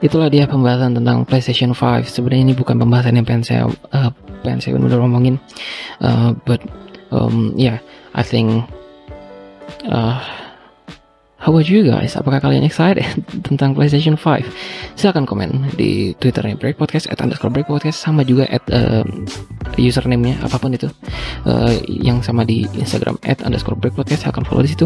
Itulah 0.00 0.32
dia 0.32 0.48
pembahasan 0.48 0.96
tentang 0.96 1.28
PlayStation 1.28 1.76
5 1.76 2.08
sebenarnya 2.08 2.42
ini 2.50 2.54
bukan 2.56 2.80
pembahasan 2.80 3.20
yang 3.20 3.28
pengen 3.28 3.44
saya 3.44 3.62
uh, 3.92 4.08
pengen 4.40 4.64
saya 4.64 4.80
benar 4.80 4.96
ngomongin 4.96 5.36
uh, 6.00 6.32
but 6.48 6.64
um, 7.12 7.52
yeah 7.52 7.84
I 8.16 8.24
think 8.24 8.64
uh, 9.84 10.16
How 11.40 11.56
about 11.56 11.72
you 11.72 11.88
guys? 11.88 12.20
Apakah 12.20 12.36
kalian 12.36 12.68
excited 12.68 13.00
tentang 13.48 13.72
PlayStation 13.72 14.12
5? 14.12 14.44
Silahkan 14.92 15.24
komen 15.24 15.72
di 15.72 16.12
Twitternya 16.20 16.60
Break 16.60 16.76
Podcast, 16.76 17.08
at 17.08 17.16
underscore 17.24 17.48
Break 17.48 17.64
Podcast, 17.64 17.96
sama 17.96 18.20
juga 18.28 18.44
at 18.52 18.60
uh, 18.68 19.00
username-nya, 19.80 20.36
apa 20.44 20.60
pun 20.60 20.76
itu. 20.76 20.92
Uh, 21.48 21.72
yang 21.88 22.20
sama 22.20 22.44
di 22.44 22.68
Instagram, 22.76 23.16
at 23.24 23.40
underscore 23.40 23.72
Break 23.72 23.96
Podcast, 23.96 24.28
silahkan 24.28 24.44
follow 24.44 24.60
di 24.60 24.76
situ. 24.76 24.84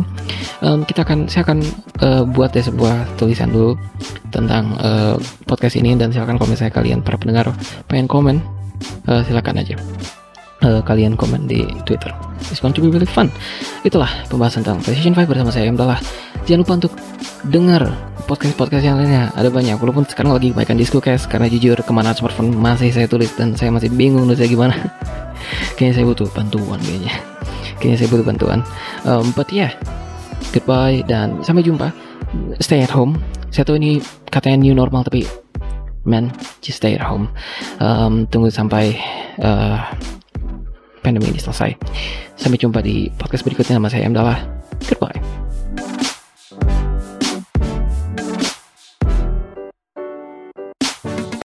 Um, 0.63 0.87
kita 0.87 1.03
akan, 1.03 1.27
saya 1.27 1.43
akan 1.43 1.59
uh, 2.07 2.23
buat 2.23 2.55
deh 2.55 2.63
sebuah 2.63 3.19
tulisan 3.19 3.51
dulu 3.51 3.75
tentang 4.31 4.79
uh, 4.79 5.19
podcast 5.51 5.75
ini, 5.75 5.99
dan 5.99 6.15
silahkan 6.15 6.39
kalau 6.39 6.55
misalnya 6.55 6.71
kalian, 6.71 7.03
para 7.03 7.19
pendengar, 7.19 7.51
pengen 7.91 8.07
komen, 8.07 8.39
uh, 9.11 9.27
silahkan 9.27 9.59
aja 9.59 9.75
uh, 10.65 10.81
kalian 10.83 11.15
komen 11.15 11.47
di 11.47 11.69
Twitter. 11.85 12.11
It's 12.49 12.59
going 12.59 12.75
to 12.75 12.83
be 12.83 12.89
really 12.89 13.09
fun. 13.09 13.29
Itulah 13.85 14.09
pembahasan 14.33 14.65
tentang 14.65 14.81
PlayStation 14.83 15.15
5 15.15 15.29
bersama 15.29 15.53
saya 15.53 15.69
Adalah 15.71 16.01
Jangan 16.45 16.61
lupa 16.61 16.73
untuk 16.77 16.93
dengar 17.49 17.83
podcast-podcast 18.29 18.85
yang 18.85 19.01
lainnya. 19.01 19.33
Ada 19.33 19.49
banyak. 19.49 19.81
Walaupun 19.81 20.05
sekarang 20.05 20.37
lagi 20.37 20.53
kebaikan 20.53 20.77
disco 20.77 21.01
cast 21.01 21.25
karena 21.33 21.49
jujur 21.49 21.77
ke 21.81 21.93
mana 21.93 22.13
smartphone 22.13 22.53
masih 22.53 22.93
saya 22.93 23.09
tulis 23.09 23.33
dan 23.33 23.57
saya 23.57 23.73
masih 23.73 23.89
bingung 23.89 24.29
nulisnya 24.29 24.49
gimana. 24.49 24.77
kayaknya 25.81 26.01
saya 26.01 26.05
butuh 26.05 26.29
bantuan 26.37 26.81
kayaknya. 26.85 27.13
Kayaknya 27.81 27.97
saya 27.97 28.09
butuh 28.13 28.27
bantuan. 28.29 28.61
Um, 29.09 29.33
but 29.33 29.49
yeah, 29.49 29.73
goodbye 30.53 31.01
dan 31.09 31.41
sampai 31.41 31.65
jumpa. 31.65 31.89
Stay 32.61 32.85
at 32.85 32.93
home. 32.93 33.17
Saya 33.49 33.65
tahu 33.65 33.81
ini 33.81 34.05
katanya 34.29 34.69
new 34.69 34.77
normal 34.77 35.09
tapi 35.09 35.25
man, 36.05 36.29
just 36.61 36.85
stay 36.85 36.93
at 36.93 37.05
home. 37.05 37.33
Um, 37.81 38.29
tunggu 38.29 38.53
sampai 38.53 39.01
uh, 39.41 39.81
pandemi 41.05 41.29
ini 41.29 41.39
selesai. 41.39 41.77
Sampai 42.41 42.57
jumpa 42.57 42.81
di 42.81 43.13
podcast 43.13 43.45
berikutnya 43.45 43.77
sama 43.77 43.93
saya 43.93 44.09
Amdallah. 44.09 44.41
Goodbye. 44.89 45.44